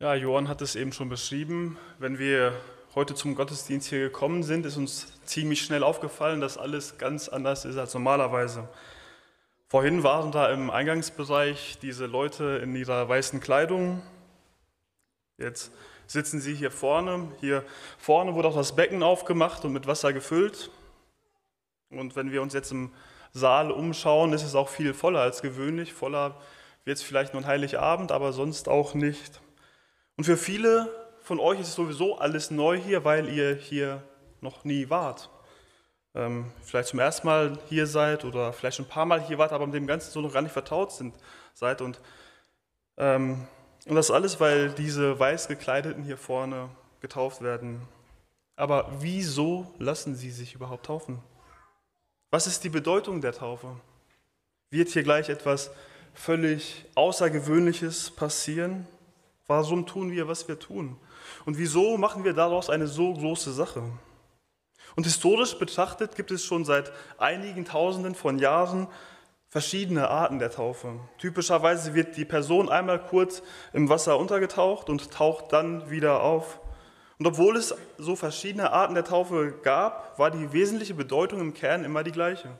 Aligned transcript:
Ja, 0.00 0.14
Johann 0.14 0.46
hat 0.46 0.62
es 0.62 0.76
eben 0.76 0.92
schon 0.92 1.08
beschrieben. 1.08 1.76
Wenn 1.98 2.20
wir 2.20 2.52
heute 2.94 3.16
zum 3.16 3.34
Gottesdienst 3.34 3.88
hier 3.88 3.98
gekommen 3.98 4.44
sind, 4.44 4.64
ist 4.64 4.76
uns 4.76 5.12
ziemlich 5.24 5.60
schnell 5.62 5.82
aufgefallen, 5.82 6.40
dass 6.40 6.56
alles 6.56 6.98
ganz 6.98 7.28
anders 7.28 7.64
ist 7.64 7.76
als 7.78 7.94
normalerweise. 7.94 8.68
Vorhin 9.66 10.04
waren 10.04 10.30
da 10.30 10.52
im 10.52 10.70
Eingangsbereich 10.70 11.80
diese 11.82 12.06
Leute 12.06 12.60
in 12.62 12.76
ihrer 12.76 13.08
weißen 13.08 13.40
Kleidung. 13.40 14.00
Jetzt 15.36 15.72
sitzen 16.06 16.38
sie 16.38 16.54
hier 16.54 16.70
vorne. 16.70 17.32
Hier 17.40 17.64
vorne 17.98 18.36
wurde 18.36 18.46
auch 18.46 18.56
das 18.56 18.76
Becken 18.76 19.02
aufgemacht 19.02 19.64
und 19.64 19.72
mit 19.72 19.88
Wasser 19.88 20.12
gefüllt. 20.12 20.70
Und 21.90 22.14
wenn 22.14 22.30
wir 22.30 22.40
uns 22.40 22.54
jetzt 22.54 22.70
im 22.70 22.92
Saal 23.32 23.72
umschauen, 23.72 24.32
ist 24.32 24.44
es 24.44 24.54
auch 24.54 24.68
viel 24.68 24.94
voller 24.94 25.22
als 25.22 25.42
gewöhnlich. 25.42 25.92
Voller 25.92 26.40
wird 26.84 26.98
es 26.98 27.02
vielleicht 27.02 27.32
nur 27.34 27.42
ein 27.42 27.48
Heiligabend, 27.48 28.12
aber 28.12 28.32
sonst 28.32 28.68
auch 28.68 28.94
nicht. 28.94 29.40
Und 30.18 30.24
für 30.24 30.36
viele 30.36 30.92
von 31.22 31.38
euch 31.38 31.60
ist 31.60 31.68
es 31.68 31.74
sowieso 31.76 32.18
alles 32.18 32.50
neu 32.50 32.76
hier, 32.76 33.04
weil 33.04 33.28
ihr 33.28 33.54
hier 33.54 34.02
noch 34.40 34.64
nie 34.64 34.90
wart. 34.90 35.30
Ähm, 36.12 36.50
vielleicht 36.60 36.88
zum 36.88 36.98
ersten 36.98 37.28
Mal 37.28 37.56
hier 37.68 37.86
seid 37.86 38.24
oder 38.24 38.52
vielleicht 38.52 38.78
schon 38.78 38.86
ein 38.86 38.90
paar 38.90 39.06
Mal 39.06 39.22
hier 39.22 39.38
wart, 39.38 39.52
aber 39.52 39.66
mit 39.66 39.76
dem 39.76 39.86
Ganzen 39.86 40.10
so 40.10 40.20
noch 40.20 40.32
gar 40.32 40.42
nicht 40.42 40.50
vertraut 40.50 40.90
sind, 40.90 41.14
seid. 41.54 41.80
Und, 41.80 42.00
ähm, 42.96 43.46
und 43.86 43.94
das 43.94 44.10
alles, 44.10 44.40
weil 44.40 44.70
diese 44.70 45.16
weiß 45.16 45.46
gekleideten 45.46 46.02
hier 46.02 46.18
vorne 46.18 46.68
getauft 47.00 47.40
werden. 47.40 47.86
Aber 48.56 48.90
wieso 48.98 49.72
lassen 49.78 50.16
sie 50.16 50.32
sich 50.32 50.52
überhaupt 50.52 50.86
taufen? 50.86 51.22
Was 52.32 52.48
ist 52.48 52.64
die 52.64 52.70
Bedeutung 52.70 53.20
der 53.20 53.34
Taufe? 53.34 53.76
Wird 54.70 54.88
hier 54.88 55.04
gleich 55.04 55.28
etwas 55.28 55.70
völlig 56.12 56.86
Außergewöhnliches 56.96 58.10
passieren? 58.10 58.88
Warum 59.48 59.86
tun 59.86 60.12
wir, 60.12 60.28
was 60.28 60.46
wir 60.46 60.58
tun? 60.58 60.96
Und 61.46 61.58
wieso 61.58 61.96
machen 61.96 62.22
wir 62.22 62.34
daraus 62.34 62.68
eine 62.68 62.86
so 62.86 63.14
große 63.14 63.52
Sache? 63.52 63.82
Und 64.94 65.04
historisch 65.04 65.58
betrachtet 65.58 66.16
gibt 66.16 66.30
es 66.30 66.44
schon 66.44 66.64
seit 66.64 66.92
einigen 67.16 67.64
Tausenden 67.64 68.14
von 68.14 68.38
Jahren 68.38 68.88
verschiedene 69.48 70.08
Arten 70.08 70.38
der 70.38 70.50
Taufe. 70.50 71.00
Typischerweise 71.16 71.94
wird 71.94 72.16
die 72.18 72.26
Person 72.26 72.68
einmal 72.68 73.02
kurz 73.02 73.42
im 73.72 73.88
Wasser 73.88 74.18
untergetaucht 74.18 74.90
und 74.90 75.10
taucht 75.10 75.52
dann 75.52 75.90
wieder 75.90 76.22
auf. 76.22 76.60
Und 77.18 77.26
obwohl 77.26 77.56
es 77.56 77.74
so 77.96 78.16
verschiedene 78.16 78.70
Arten 78.72 78.94
der 78.94 79.04
Taufe 79.04 79.54
gab, 79.62 80.18
war 80.18 80.30
die 80.30 80.52
wesentliche 80.52 80.94
Bedeutung 80.94 81.40
im 81.40 81.54
Kern 81.54 81.84
immer 81.84 82.04
die 82.04 82.12
gleiche. 82.12 82.50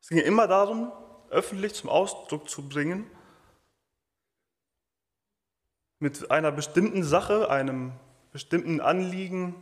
Es 0.00 0.08
ging 0.08 0.18
immer 0.18 0.46
darum, 0.46 0.92
öffentlich 1.30 1.74
zum 1.74 1.90
Ausdruck 1.90 2.48
zu 2.48 2.68
bringen, 2.68 3.10
mit 6.02 6.32
einer 6.32 6.50
bestimmten 6.50 7.04
Sache, 7.04 7.48
einem 7.48 7.92
bestimmten 8.32 8.80
Anliegen, 8.80 9.54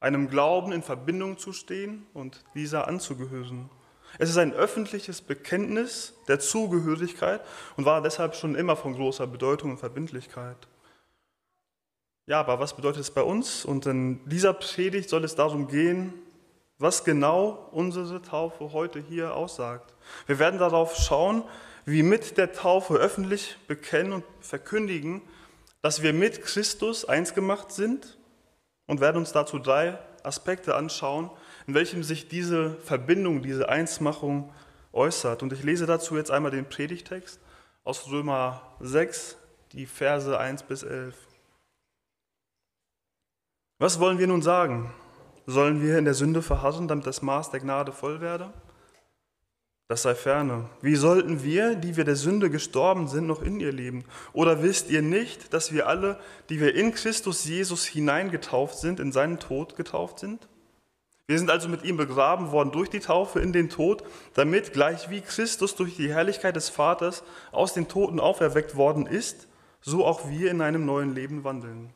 einem 0.00 0.28
Glauben 0.28 0.72
in 0.72 0.82
Verbindung 0.82 1.38
zu 1.38 1.52
stehen 1.52 2.06
und 2.12 2.44
dieser 2.54 2.88
anzugehören. 2.88 3.70
Es 4.18 4.28
ist 4.28 4.36
ein 4.36 4.52
öffentliches 4.52 5.20
Bekenntnis 5.20 6.14
der 6.26 6.40
Zugehörigkeit 6.40 7.40
und 7.76 7.84
war 7.84 8.02
deshalb 8.02 8.34
schon 8.34 8.56
immer 8.56 8.74
von 8.74 8.94
großer 8.94 9.28
Bedeutung 9.28 9.70
und 9.70 9.78
Verbindlichkeit. 9.78 10.56
Ja, 12.26 12.40
aber 12.40 12.58
was 12.58 12.74
bedeutet 12.74 13.02
es 13.02 13.12
bei 13.12 13.22
uns? 13.22 13.64
Und 13.64 13.86
in 13.86 14.28
dieser 14.28 14.54
Predigt 14.54 15.08
soll 15.08 15.22
es 15.22 15.36
darum 15.36 15.68
gehen, 15.68 16.12
was 16.78 17.04
genau 17.04 17.68
unsere 17.70 18.20
Taufe 18.22 18.72
heute 18.72 18.98
hier 18.98 19.36
aussagt. 19.36 19.94
Wir 20.26 20.40
werden 20.40 20.58
darauf 20.58 20.96
schauen, 20.96 21.44
wie 21.84 22.02
mit 22.02 22.38
der 22.38 22.52
Taufe 22.52 22.94
öffentlich 22.94 23.56
bekennen 23.68 24.12
und 24.12 24.24
verkündigen, 24.40 25.22
dass 25.82 26.02
wir 26.02 26.12
mit 26.12 26.42
Christus 26.42 27.04
eins 27.04 27.34
gemacht 27.34 27.72
sind 27.72 28.18
und 28.86 29.00
werden 29.00 29.18
uns 29.18 29.32
dazu 29.32 29.58
drei 29.58 29.98
Aspekte 30.22 30.74
anschauen, 30.74 31.30
in 31.66 31.74
welchem 31.74 32.02
sich 32.02 32.28
diese 32.28 32.74
Verbindung, 32.80 33.42
diese 33.42 33.68
Einsmachung 33.68 34.52
äußert. 34.92 35.42
Und 35.42 35.52
ich 35.52 35.62
lese 35.62 35.86
dazu 35.86 36.16
jetzt 36.16 36.30
einmal 36.30 36.50
den 36.50 36.68
Predigtext 36.68 37.40
aus 37.84 38.10
Römer 38.10 38.62
6, 38.80 39.36
die 39.72 39.86
Verse 39.86 40.38
1 40.38 40.64
bis 40.64 40.82
11. 40.82 41.14
Was 43.78 44.00
wollen 44.00 44.18
wir 44.18 44.26
nun 44.26 44.42
sagen? 44.42 44.92
Sollen 45.46 45.82
wir 45.82 45.98
in 45.98 46.04
der 46.04 46.14
Sünde 46.14 46.42
verharren, 46.42 46.88
damit 46.88 47.06
das 47.06 47.22
Maß 47.22 47.50
der 47.50 47.60
Gnade 47.60 47.92
voll 47.92 48.20
werde? 48.20 48.52
Das 49.88 50.02
sei 50.02 50.16
ferne. 50.16 50.68
Wie 50.82 50.96
sollten 50.96 51.44
wir, 51.44 51.76
die 51.76 51.96
wir 51.96 52.04
der 52.04 52.16
Sünde 52.16 52.50
gestorben 52.50 53.06
sind, 53.06 53.26
noch 53.26 53.40
in 53.40 53.60
ihr 53.60 53.72
leben? 53.72 54.04
Oder 54.32 54.62
wisst 54.62 54.90
ihr 54.90 55.00
nicht, 55.00 55.52
dass 55.54 55.72
wir 55.72 55.86
alle, 55.86 56.18
die 56.48 56.60
wir 56.60 56.74
in 56.74 56.92
Christus 56.92 57.44
Jesus 57.44 57.84
hineingetauft 57.84 58.78
sind, 58.78 58.98
in 58.98 59.12
seinen 59.12 59.38
Tod 59.38 59.76
getauft 59.76 60.18
sind? 60.18 60.48
Wir 61.28 61.38
sind 61.38 61.50
also 61.50 61.68
mit 61.68 61.84
ihm 61.84 61.96
begraben 61.96 62.50
worden 62.50 62.72
durch 62.72 62.88
die 62.88 63.00
Taufe 63.00 63.40
in 63.40 63.52
den 63.52 63.68
Tod, 63.68 64.04
damit 64.34 64.72
gleich 64.72 65.08
wie 65.10 65.20
Christus 65.20 65.76
durch 65.76 65.96
die 65.96 66.08
Herrlichkeit 66.08 66.56
des 66.56 66.68
Vaters 66.68 67.22
aus 67.52 67.72
den 67.72 67.88
Toten 67.88 68.18
auferweckt 68.18 68.76
worden 68.76 69.06
ist, 69.06 69.46
so 69.80 70.04
auch 70.04 70.28
wir 70.28 70.50
in 70.50 70.60
einem 70.60 70.84
neuen 70.84 71.14
Leben 71.14 71.44
wandeln. 71.44 71.90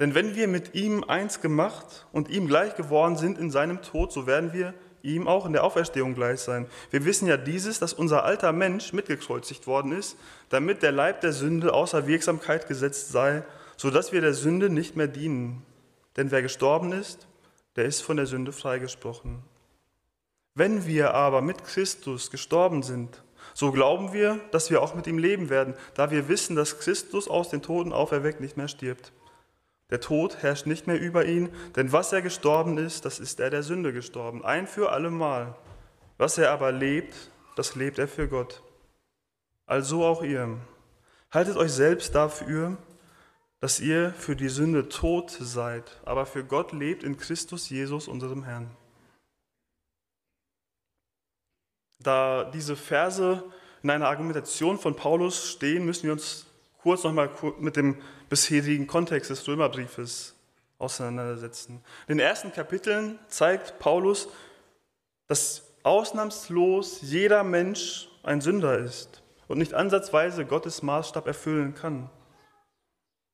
Denn 0.00 0.14
wenn 0.14 0.34
wir 0.34 0.48
mit 0.48 0.74
ihm 0.74 1.04
eins 1.04 1.40
gemacht 1.40 2.06
und 2.10 2.28
ihm 2.30 2.46
gleich 2.46 2.74
geworden 2.74 3.16
sind 3.16 3.38
in 3.38 3.50
seinem 3.50 3.82
Tod, 3.82 4.12
so 4.12 4.26
werden 4.26 4.52
wir 4.52 4.74
ihm 5.02 5.28
auch 5.28 5.46
in 5.46 5.52
der 5.52 5.64
Auferstehung 5.64 6.14
gleich 6.14 6.40
sein. 6.40 6.66
Wir 6.90 7.04
wissen 7.04 7.26
ja 7.26 7.36
dieses, 7.36 7.78
dass 7.78 7.92
unser 7.92 8.24
alter 8.24 8.52
Mensch 8.52 8.92
mitgekreuzigt 8.92 9.66
worden 9.66 9.92
ist, 9.92 10.16
damit 10.48 10.82
der 10.82 10.92
Leib 10.92 11.20
der 11.20 11.32
Sünde 11.32 11.72
außer 11.72 12.06
Wirksamkeit 12.06 12.68
gesetzt 12.68 13.10
sei, 13.12 13.42
sodass 13.76 14.12
wir 14.12 14.20
der 14.20 14.34
Sünde 14.34 14.70
nicht 14.70 14.96
mehr 14.96 15.08
dienen. 15.08 15.64
Denn 16.16 16.30
wer 16.30 16.42
gestorben 16.42 16.92
ist, 16.92 17.26
der 17.76 17.84
ist 17.84 18.02
von 18.02 18.16
der 18.16 18.26
Sünde 18.26 18.52
freigesprochen. 18.52 19.42
Wenn 20.54 20.86
wir 20.86 21.14
aber 21.14 21.40
mit 21.40 21.64
Christus 21.64 22.30
gestorben 22.30 22.82
sind, 22.82 23.22
so 23.54 23.72
glauben 23.72 24.12
wir, 24.12 24.40
dass 24.50 24.70
wir 24.70 24.82
auch 24.82 24.94
mit 24.94 25.06
ihm 25.06 25.18
leben 25.18 25.48
werden, 25.48 25.74
da 25.94 26.10
wir 26.10 26.28
wissen, 26.28 26.56
dass 26.56 26.78
Christus 26.78 27.28
aus 27.28 27.48
den 27.48 27.62
Toten 27.62 27.92
auferweckt 27.92 28.40
nicht 28.40 28.56
mehr 28.56 28.68
stirbt. 28.68 29.12
Der 29.90 30.00
Tod 30.00 30.42
herrscht 30.42 30.66
nicht 30.66 30.86
mehr 30.86 31.00
über 31.00 31.24
ihn, 31.24 31.50
denn 31.74 31.92
was 31.92 32.12
er 32.12 32.22
gestorben 32.22 32.78
ist, 32.78 33.04
das 33.04 33.18
ist 33.18 33.40
er 33.40 33.50
der 33.50 33.62
Sünde 33.62 33.92
gestorben, 33.92 34.44
ein 34.44 34.66
für 34.66 34.92
allemal. 34.92 35.56
Was 36.16 36.38
er 36.38 36.52
aber 36.52 36.70
lebt, 36.70 37.14
das 37.56 37.74
lebt 37.74 37.98
er 37.98 38.06
für 38.06 38.28
Gott. 38.28 38.62
Also 39.66 40.04
auch 40.04 40.22
ihr. 40.22 40.58
Haltet 41.32 41.56
euch 41.56 41.72
selbst 41.72 42.14
dafür, 42.14 42.76
dass 43.60 43.80
ihr 43.80 44.12
für 44.14 44.36
die 44.36 44.48
Sünde 44.48 44.88
tot 44.88 45.30
seid, 45.30 46.00
aber 46.04 46.26
für 46.26 46.44
Gott 46.44 46.72
lebt 46.72 47.04
in 47.04 47.16
Christus 47.16 47.68
Jesus, 47.68 48.08
unserem 48.08 48.44
Herrn. 48.44 48.70
Da 51.98 52.44
diese 52.44 52.76
Verse 52.76 53.44
in 53.82 53.90
einer 53.90 54.08
Argumentation 54.08 54.78
von 54.78 54.96
Paulus 54.96 55.50
stehen, 55.50 55.84
müssen 55.84 56.04
wir 56.04 56.12
uns 56.12 56.46
kurz 56.82 57.04
nochmal 57.04 57.30
mit 57.58 57.76
dem 57.76 57.96
bisherigen 58.28 58.86
Kontext 58.86 59.30
des 59.30 59.46
Römerbriefes 59.46 60.34
auseinandersetzen. 60.78 61.82
In 62.08 62.18
den 62.18 62.26
ersten 62.26 62.52
Kapiteln 62.52 63.18
zeigt 63.28 63.78
Paulus, 63.78 64.28
dass 65.26 65.62
ausnahmslos 65.82 67.00
jeder 67.02 67.44
Mensch 67.44 68.08
ein 68.22 68.40
Sünder 68.40 68.78
ist 68.78 69.22
und 69.48 69.58
nicht 69.58 69.74
ansatzweise 69.74 70.44
Gottes 70.44 70.82
Maßstab 70.82 71.26
erfüllen 71.26 71.74
kann. 71.74 72.10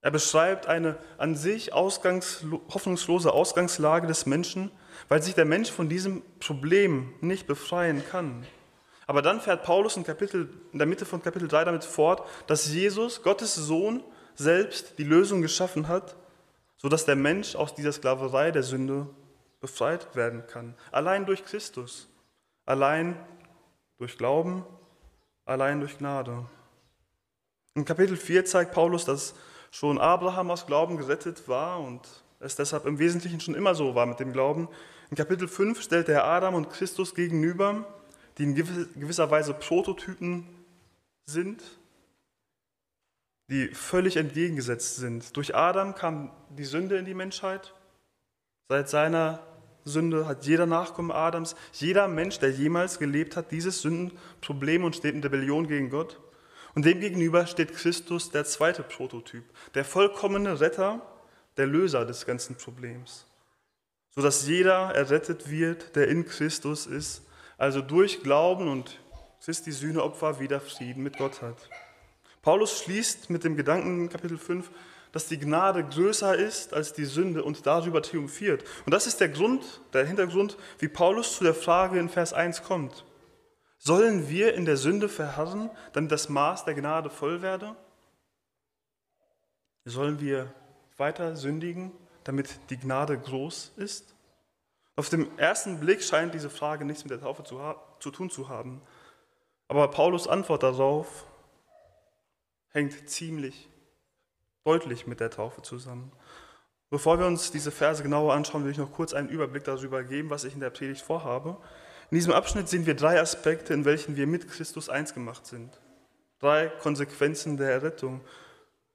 Er 0.03 0.11
beschreibt 0.11 0.67
eine 0.67 0.99
an 1.19 1.35
sich 1.35 1.73
ausgangslo 1.73 2.61
hoffnungslose 2.73 3.33
Ausgangslage 3.33 4.07
des 4.07 4.25
Menschen, 4.25 4.71
weil 5.09 5.23
sich 5.23 5.35
der 5.35 5.45
Mensch 5.45 5.71
von 5.71 5.89
diesem 5.89 6.23
Problem 6.39 7.13
nicht 7.21 7.47
befreien 7.47 8.05
kann. 8.09 8.47
Aber 9.07 9.23
dann 9.23 9.41
fährt 9.41 9.63
Paulus 9.63 9.97
in, 9.97 10.05
Kapitel, 10.05 10.49
in 10.73 10.79
der 10.79 10.87
Mitte 10.87 11.07
von 11.07 11.23
Kapitel 11.23 11.49
3 11.49 11.65
damit 11.65 11.85
fort, 11.85 12.27
dass 12.47 12.73
Jesus, 12.73 13.23
Gottes 13.23 13.55
Sohn, 13.55 14.03
selbst 14.35 14.99
die 14.99 15.05
Lösung 15.05 15.43
geschaffen 15.43 15.89
hat, 15.89 16.17
sodass 16.77 17.05
der 17.07 17.17
Mensch 17.17 17.55
aus 17.55 17.75
dieser 17.75 17.93
Sklaverei 17.93 18.51
der 18.51 18.63
Sünde 18.63 19.07
befreit 19.61 20.15
werden 20.15 20.47
kann. 20.47 20.75
Allein 20.93 21.25
durch 21.25 21.45
Christus, 21.45 22.09
allein 22.67 23.17
durch 23.99 24.19
Glauben, 24.19 24.65
allein 25.47 25.81
durch 25.81 25.99
Gnade. 25.99 26.45
In 27.75 27.85
Kapitel 27.85 28.17
4 28.17 28.45
zeigt 28.45 28.73
Paulus, 28.73 29.05
dass 29.05 29.35
schon 29.71 29.99
Abraham 29.99 30.51
aus 30.51 30.67
Glauben 30.67 30.97
gerettet 30.97 31.49
war 31.49 31.81
und 31.81 32.01
es 32.41 32.57
deshalb 32.57 32.85
im 32.87 32.99
Wesentlichen 32.99 33.41
schon 33.41 33.55
immer 33.55 33.75
so 33.75 33.95
war 33.95 34.07
mit 34.07 34.21
dem 34.21 34.33
Glauben. 34.33 34.69
In 35.11 35.17
Kapitel 35.17 35.49
5 35.49 35.81
stellt 35.81 36.09
er 36.09 36.25
Adam 36.25 36.55
und 36.55 36.71
Christus 36.71 37.15
gegenüber 37.15 37.87
die 38.39 38.45
in 38.45 38.55
gewisser 38.55 39.31
Weise 39.31 39.55
Prototypen 39.55 40.47
sind, 41.27 41.63
die 43.49 43.69
völlig 43.69 44.17
entgegengesetzt 44.17 44.97
sind. 44.97 45.37
Durch 45.37 45.55
Adam 45.55 45.95
kam 45.95 46.31
die 46.51 46.65
Sünde 46.65 46.97
in 46.99 47.05
die 47.05 47.15
Menschheit. 47.15 47.75
Seit 48.69 48.89
seiner 48.89 49.47
Sünde 49.85 50.27
hat 50.27 50.45
jeder 50.45 50.67
Nachkomme 50.67 51.15
Adams, 51.15 51.55
jeder 51.73 52.09
Mensch, 52.09 52.41
der 52.41 52.51
jemals 52.51 52.99
gelebt 52.99 53.37
hat, 53.37 53.53
dieses 53.53 53.83
Sündenproblem 53.83 54.85
und 54.85 54.97
steht 54.97 55.15
in 55.15 55.23
Rebellion 55.23 55.69
gegen 55.69 55.91
Gott. 55.91 56.21
Und 56.75 56.85
demgegenüber 56.85 57.47
steht 57.47 57.73
Christus, 57.73 58.31
der 58.31 58.45
zweite 58.45 58.83
Prototyp, 58.83 59.45
der 59.75 59.85
vollkommene 59.85 60.61
Retter, 60.61 61.01
der 61.57 61.67
Löser 61.67 62.05
des 62.05 62.27
ganzen 62.27 62.57
Problems, 62.57 63.27
sodass 64.15 64.47
jeder 64.47 64.95
errettet 64.95 65.49
wird, 65.49 65.97
der 65.97 66.09
in 66.09 66.27
Christus 66.27 66.87
ist, 66.87 67.23
also 67.59 67.81
durch 67.81 68.23
Glauben 68.23 68.69
und 68.69 69.01
Christi 69.43 69.73
Sühneopfer 69.73 70.41
wieder 70.41 70.61
Frieden 70.61 71.03
mit 71.03 71.19
Gott 71.19 71.43
hat. 71.43 71.69
Paulus 72.43 72.83
schließt 72.83 73.31
mit 73.31 73.45
dem 73.45 73.57
Gedanken 73.57 74.03
in 74.03 74.09
Kapitel 74.09 74.39
5, 74.39 74.71
dass 75.13 75.29
die 75.29 75.39
Gnade 75.39 75.85
größer 75.85 76.37
ist 76.37 76.75
als 76.75 76.93
die 76.93 77.05
Sünde 77.05 77.43
und 77.43 77.67
darüber 77.67 78.03
triumphiert. 78.03 78.65
Und 78.85 78.93
das 78.93 79.07
ist 79.07 79.21
der 79.21 79.29
Grund, 79.29 79.81
der 79.93 80.05
Hintergrund, 80.05 80.57
wie 80.79 80.89
Paulus 80.89 81.37
zu 81.37 81.45
der 81.45 81.55
Frage 81.55 81.99
in 81.99 82.09
Vers 82.09 82.33
1 82.33 82.65
kommt. 82.65 83.05
Sollen 83.79 84.29
wir 84.29 84.55
in 84.55 84.65
der 84.65 84.77
Sünde 84.77 85.09
verharren, 85.09 85.71
damit 85.93 86.11
das 86.11 86.29
Maß 86.29 86.65
der 86.65 86.75
Gnade 86.75 87.09
voll 87.09 87.41
werde? 87.41 87.77
Sollen 89.85 90.21
wir 90.21 90.53
weiter 90.97 91.37
sündigen, 91.37 91.93
damit 92.25 92.59
die 92.71 92.77
Gnade 92.77 93.17
groß 93.17 93.75
ist? 93.77 94.16
Auf 94.97 95.11
den 95.11 95.39
ersten 95.39 95.79
Blick 95.79 96.03
scheint 96.03 96.33
diese 96.33 96.49
Frage 96.49 96.87
nichts 96.87 97.05
mit 97.05 97.11
der 97.11 97.21
Taufe 97.21 97.45
zu, 97.45 97.61
zu 98.01 98.11
tun 98.11 98.31
zu 98.31 98.49
haben. 98.49 98.81
Aber 99.69 99.89
Paulus 99.89 100.27
Antwort 100.27 100.63
darauf 100.63 101.27
hängt 102.71 103.09
ziemlich 103.09 103.69
deutlich 104.65 105.07
mit 105.07 105.21
der 105.21 105.31
Taufe 105.31 105.61
zusammen. 105.61 106.13
Bevor 106.89 107.19
wir 107.19 107.27
uns 107.27 107.51
diese 107.51 107.71
Verse 107.71 108.03
genauer 108.03 108.33
anschauen, 108.33 108.65
will 108.65 108.71
ich 108.71 108.79
noch 108.79 108.93
kurz 108.93 109.13
einen 109.13 109.29
Überblick 109.29 109.65
darüber 109.65 110.03
geben, 110.03 110.31
was 110.31 110.45
ich 110.45 110.55
in 110.55 110.61
der 110.61 110.71
Predigt 110.71 111.03
vorhabe. 111.03 111.59
In 112.11 112.15
diesem 112.15 112.33
Abschnitt 112.33 112.69
sehen 112.69 112.87
wir 112.87 112.95
drei 112.95 113.21
Aspekte, 113.21 113.75
in 113.75 113.85
welchen 113.85 114.17
wir 114.17 114.27
mit 114.27 114.49
Christus 114.49 114.89
eins 114.89 115.13
gemacht 115.13 115.47
sind. 115.47 115.79
Drei 116.39 116.69
Konsequenzen 116.69 117.57
der 117.57 117.71
Errettung, 117.71 118.21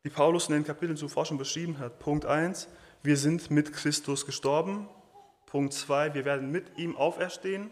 die 0.03 0.09
Paulus 0.09 0.47
in 0.47 0.53
den 0.53 0.63
Kapiteln 0.63 0.97
zuvor 0.97 1.25
schon 1.25 1.37
beschrieben 1.37 1.79
hat. 1.79 1.99
Punkt 1.99 2.25
1, 2.25 2.69
wir 3.03 3.17
sind 3.17 3.51
mit 3.51 3.73
Christus 3.73 4.25
gestorben. 4.25 4.87
Punkt 5.51 5.73
2, 5.73 6.13
wir 6.13 6.25
werden 6.25 6.51
mit 6.51 6.77
ihm 6.77 6.95
auferstehen. 6.95 7.71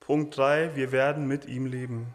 Punkt 0.00 0.36
3, 0.36 0.76
wir 0.76 0.92
werden 0.92 1.26
mit 1.26 1.46
ihm 1.46 1.66
leben. 1.66 2.14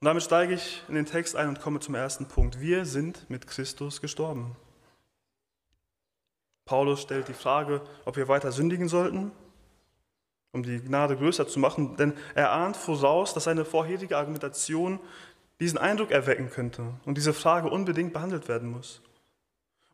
Und 0.00 0.06
damit 0.06 0.22
steige 0.22 0.54
ich 0.54 0.82
in 0.88 0.94
den 0.94 1.06
Text 1.06 1.36
ein 1.36 1.48
und 1.48 1.60
komme 1.60 1.80
zum 1.80 1.94
ersten 1.94 2.26
Punkt. 2.26 2.60
Wir 2.60 2.84
sind 2.84 3.30
mit 3.30 3.46
Christus 3.46 4.00
gestorben. 4.00 4.56
Paulus 6.64 7.00
stellt 7.00 7.28
die 7.28 7.32
Frage, 7.32 7.80
ob 8.04 8.16
wir 8.16 8.28
weiter 8.28 8.52
sündigen 8.52 8.88
sollten 8.88 9.32
um 10.56 10.62
die 10.62 10.80
Gnade 10.80 11.16
größer 11.16 11.46
zu 11.46 11.60
machen, 11.60 11.96
denn 11.96 12.14
er 12.34 12.50
ahnt 12.50 12.76
voraus, 12.76 13.34
dass 13.34 13.44
seine 13.44 13.64
vorherige 13.64 14.16
Argumentation 14.16 14.98
diesen 15.60 15.78
Eindruck 15.78 16.10
erwecken 16.10 16.50
könnte 16.50 16.94
und 17.04 17.16
diese 17.16 17.32
Frage 17.32 17.70
unbedingt 17.70 18.12
behandelt 18.12 18.48
werden 18.48 18.70
muss. 18.70 19.02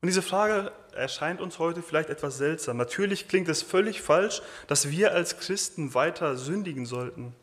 Und 0.02 0.08
diese 0.08 0.22
Frage 0.22 0.72
erscheint 0.96 1.40
uns 1.40 1.60
heute 1.60 1.80
vielleicht 1.80 2.10
etwas 2.10 2.36
seltsam. 2.36 2.76
Natürlich 2.76 3.28
klingt 3.28 3.48
es 3.48 3.62
völlig 3.62 4.02
falsch, 4.02 4.42
dass 4.66 4.90
wir 4.90 5.12
als 5.12 5.38
Christen 5.38 5.94
weiter 5.94 6.36
sündigen 6.36 6.86
sollten. 6.86 7.34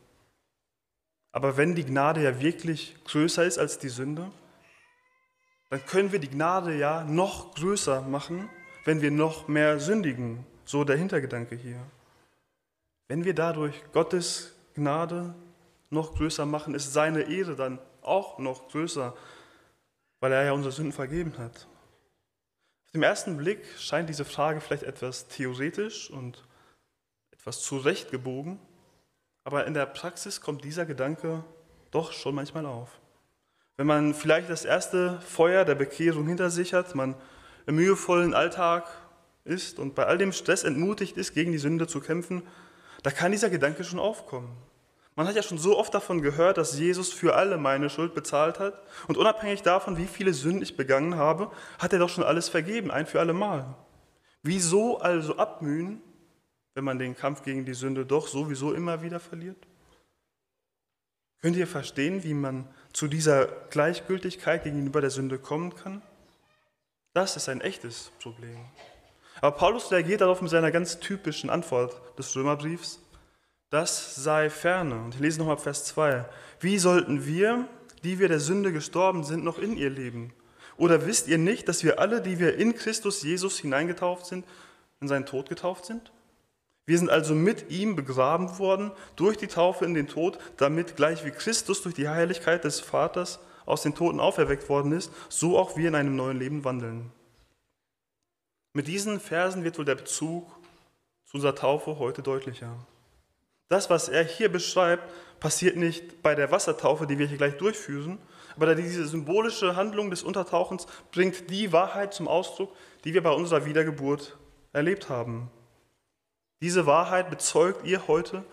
Aber 1.32 1.56
wenn 1.56 1.74
die 1.74 1.86
Gnade 1.86 2.22
ja 2.22 2.38
wirklich 2.40 2.96
größer 3.04 3.44
ist 3.44 3.58
als 3.58 3.78
die 3.78 3.88
Sünde, 3.88 4.30
dann 5.70 5.84
können 5.86 6.12
wir 6.12 6.18
die 6.18 6.28
Gnade 6.28 6.76
ja 6.76 7.02
noch 7.04 7.54
größer 7.54 8.02
machen, 8.02 8.50
wenn 8.84 9.00
wir 9.00 9.10
noch 9.10 9.48
mehr 9.48 9.80
sündigen. 9.80 10.44
So 10.66 10.84
der 10.84 10.98
Hintergedanke 10.98 11.56
hier. 11.56 11.80
Wenn 13.08 13.24
wir 13.24 13.34
dadurch 13.34 13.74
Gottes 13.92 14.54
Gnade 14.74 15.34
noch 15.88 16.14
größer 16.14 16.44
machen, 16.44 16.74
ist 16.74 16.92
seine 16.92 17.22
Ehre 17.22 17.56
dann 17.56 17.78
auch 18.02 18.38
noch 18.38 18.68
größer, 18.68 19.16
weil 20.20 20.32
er 20.32 20.44
ja 20.44 20.52
unsere 20.52 20.72
Sünden 20.72 20.92
vergeben 20.92 21.32
hat. 21.38 21.66
Auf 22.90 22.94
den 22.94 23.04
ersten 23.04 23.36
Blick 23.36 23.60
scheint 23.78 24.08
diese 24.08 24.24
Frage 24.24 24.60
vielleicht 24.60 24.82
etwas 24.82 25.28
theoretisch 25.28 26.10
und 26.10 26.42
etwas 27.30 27.62
zurechtgebogen, 27.62 28.58
aber 29.44 29.64
in 29.68 29.74
der 29.74 29.86
Praxis 29.86 30.40
kommt 30.40 30.64
dieser 30.64 30.86
Gedanke 30.86 31.44
doch 31.92 32.10
schon 32.10 32.34
manchmal 32.34 32.66
auf. 32.66 33.00
Wenn 33.76 33.86
man 33.86 34.12
vielleicht 34.12 34.50
das 34.50 34.64
erste 34.64 35.20
Feuer 35.20 35.64
der 35.64 35.76
Bekehrung 35.76 36.26
hinter 36.26 36.50
sich 36.50 36.74
hat, 36.74 36.96
man 36.96 37.14
im 37.66 37.76
mühevollen 37.76 38.34
Alltag 38.34 38.88
ist 39.44 39.78
und 39.78 39.94
bei 39.94 40.06
all 40.06 40.18
dem 40.18 40.32
Stress 40.32 40.64
entmutigt 40.64 41.16
ist, 41.16 41.32
gegen 41.32 41.52
die 41.52 41.58
Sünde 41.58 41.86
zu 41.86 42.00
kämpfen, 42.00 42.42
da 43.04 43.12
kann 43.12 43.30
dieser 43.30 43.50
Gedanke 43.50 43.84
schon 43.84 44.00
aufkommen. 44.00 44.50
Man 45.20 45.28
hat 45.28 45.36
ja 45.36 45.42
schon 45.42 45.58
so 45.58 45.76
oft 45.76 45.92
davon 45.92 46.22
gehört, 46.22 46.56
dass 46.56 46.78
Jesus 46.78 47.12
für 47.12 47.34
alle 47.34 47.58
meine 47.58 47.90
Schuld 47.90 48.14
bezahlt 48.14 48.58
hat. 48.58 48.82
Und 49.06 49.18
unabhängig 49.18 49.60
davon, 49.60 49.98
wie 49.98 50.06
viele 50.06 50.32
Sünden 50.32 50.62
ich 50.62 50.78
begangen 50.78 51.16
habe, 51.16 51.50
hat 51.78 51.92
er 51.92 51.98
doch 51.98 52.08
schon 52.08 52.24
alles 52.24 52.48
vergeben, 52.48 52.90
ein 52.90 53.04
für 53.04 53.20
alle 53.20 53.34
Mal. 53.34 53.76
Wieso 54.42 54.96
also 54.96 55.36
abmühen, 55.36 56.00
wenn 56.72 56.84
man 56.84 56.98
den 56.98 57.14
Kampf 57.14 57.42
gegen 57.42 57.66
die 57.66 57.74
Sünde 57.74 58.06
doch 58.06 58.28
sowieso 58.28 58.72
immer 58.72 59.02
wieder 59.02 59.20
verliert? 59.20 59.58
Könnt 61.42 61.56
ihr 61.56 61.66
verstehen, 61.66 62.24
wie 62.24 62.32
man 62.32 62.66
zu 62.94 63.06
dieser 63.06 63.44
Gleichgültigkeit 63.68 64.64
gegenüber 64.64 65.02
der 65.02 65.10
Sünde 65.10 65.38
kommen 65.38 65.74
kann? 65.74 66.00
Das 67.12 67.36
ist 67.36 67.50
ein 67.50 67.60
echtes 67.60 68.10
Problem. 68.22 68.56
Aber 69.42 69.54
Paulus 69.54 69.92
reagiert 69.92 70.22
darauf 70.22 70.40
mit 70.40 70.50
seiner 70.50 70.70
ganz 70.70 70.98
typischen 70.98 71.50
Antwort 71.50 72.00
des 72.18 72.34
Römerbriefs. 72.34 73.00
Das 73.70 74.16
sei 74.16 74.50
ferne. 74.50 74.96
Und 74.96 75.14
ich 75.14 75.20
lese 75.20 75.38
nochmal 75.38 75.56
Vers 75.56 75.84
2. 75.86 76.24
Wie 76.58 76.78
sollten 76.78 77.24
wir, 77.24 77.66
die 78.02 78.18
wir 78.18 78.28
der 78.28 78.40
Sünde 78.40 78.72
gestorben 78.72 79.24
sind, 79.24 79.44
noch 79.44 79.58
in 79.58 79.76
ihr 79.76 79.90
leben? 79.90 80.32
Oder 80.76 81.06
wisst 81.06 81.28
ihr 81.28 81.38
nicht, 81.38 81.68
dass 81.68 81.84
wir 81.84 82.00
alle, 82.00 82.20
die 82.20 82.38
wir 82.38 82.56
in 82.56 82.74
Christus 82.74 83.22
Jesus 83.22 83.58
hineingetauft 83.58 84.26
sind, 84.26 84.44
in 85.00 85.08
seinen 85.08 85.26
Tod 85.26 85.48
getauft 85.48 85.84
sind? 85.84 86.10
Wir 86.86 86.98
sind 86.98 87.10
also 87.10 87.34
mit 87.34 87.70
ihm 87.70 87.94
begraben 87.94 88.58
worden 88.58 88.90
durch 89.14 89.36
die 89.36 89.46
Taufe 89.46 89.84
in 89.84 89.94
den 89.94 90.08
Tod, 90.08 90.38
damit 90.56 90.96
gleich 90.96 91.24
wie 91.24 91.30
Christus 91.30 91.82
durch 91.82 91.94
die 91.94 92.08
Heiligkeit 92.08 92.64
des 92.64 92.80
Vaters 92.80 93.38
aus 93.66 93.82
den 93.82 93.94
Toten 93.94 94.18
auferweckt 94.18 94.68
worden 94.68 94.90
ist, 94.90 95.12
so 95.28 95.56
auch 95.56 95.76
wir 95.76 95.86
in 95.86 95.94
einem 95.94 96.16
neuen 96.16 96.38
Leben 96.38 96.64
wandeln. 96.64 97.12
Mit 98.72 98.88
diesen 98.88 99.20
Versen 99.20 99.62
wird 99.62 99.78
wohl 99.78 99.84
der 99.84 99.94
Bezug 99.94 100.50
zu 101.26 101.34
unserer 101.34 101.54
Taufe 101.54 101.98
heute 101.98 102.22
deutlicher. 102.22 102.74
Das, 103.70 103.88
was 103.88 104.08
er 104.08 104.24
hier 104.24 104.50
beschreibt, 104.50 105.08
passiert 105.38 105.76
nicht 105.76 106.22
bei 106.22 106.34
der 106.34 106.50
Wassertaufe, 106.50 107.06
die 107.06 107.18
wir 107.18 107.26
hier 107.26 107.38
gleich 107.38 107.56
durchführen, 107.56 108.18
aber 108.56 108.74
diese 108.74 109.06
symbolische 109.06 109.76
Handlung 109.76 110.10
des 110.10 110.24
Untertauchens 110.24 110.86
bringt 111.12 111.48
die 111.50 111.72
Wahrheit 111.72 112.12
zum 112.12 112.26
Ausdruck, 112.26 112.74
die 113.04 113.14
wir 113.14 113.22
bei 113.22 113.30
unserer 113.30 113.64
Wiedergeburt 113.64 114.36
erlebt 114.72 115.08
haben. 115.08 115.50
Diese 116.60 116.84
Wahrheit 116.84 117.30
bezeugt 117.30 117.86
ihr 117.86 118.08
heute 118.08 118.44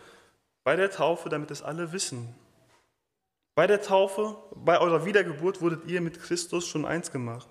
bei 0.63 0.75
der 0.75 0.91
Taufe, 0.91 1.29
damit 1.29 1.49
es 1.49 1.63
alle 1.63 1.91
wissen. 1.91 2.35
Bei 3.55 3.65
der 3.65 3.81
Taufe, 3.81 4.37
bei 4.53 4.79
eurer 4.79 5.03
Wiedergeburt 5.05 5.61
wurdet 5.61 5.85
ihr 5.87 5.99
mit 5.99 6.21
Christus 6.21 6.67
schon 6.67 6.85
eins 6.85 7.11
gemacht. 7.11 7.47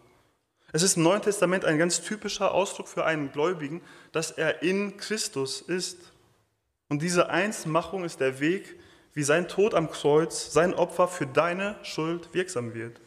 Es 0.73 0.85
ist 0.85 0.97
im 0.97 1.03
Neuen 1.03 1.23
Testament 1.23 1.65
ein 1.65 1.79
ganz 1.79 2.01
typischer 2.01 2.53
Ausdruck 2.53 2.87
für 2.87 3.05
einen 3.05 3.33
Gläubigen, 3.33 3.83
dass 4.13 4.31
er 4.31 4.63
in 4.63 4.97
Christus 4.99 5.61
ist. 5.61 6.13
Und 6.89 7.03
diese 7.03 7.31
Einsmachung 7.31 8.05
ist 8.05 8.21
der 8.21 8.41
Weg, 8.41 8.79
wie 9.13 9.23
sein 9.23 9.49
Tod 9.49 9.75
am 9.75 9.91
Kreuz, 9.91 10.53
sein 10.53 10.75
Opfer 10.75 11.09
für 11.09 11.27
deine 11.27 11.77
Schuld 11.83 12.33
wirksam 12.35 12.75
wird. 12.75 13.01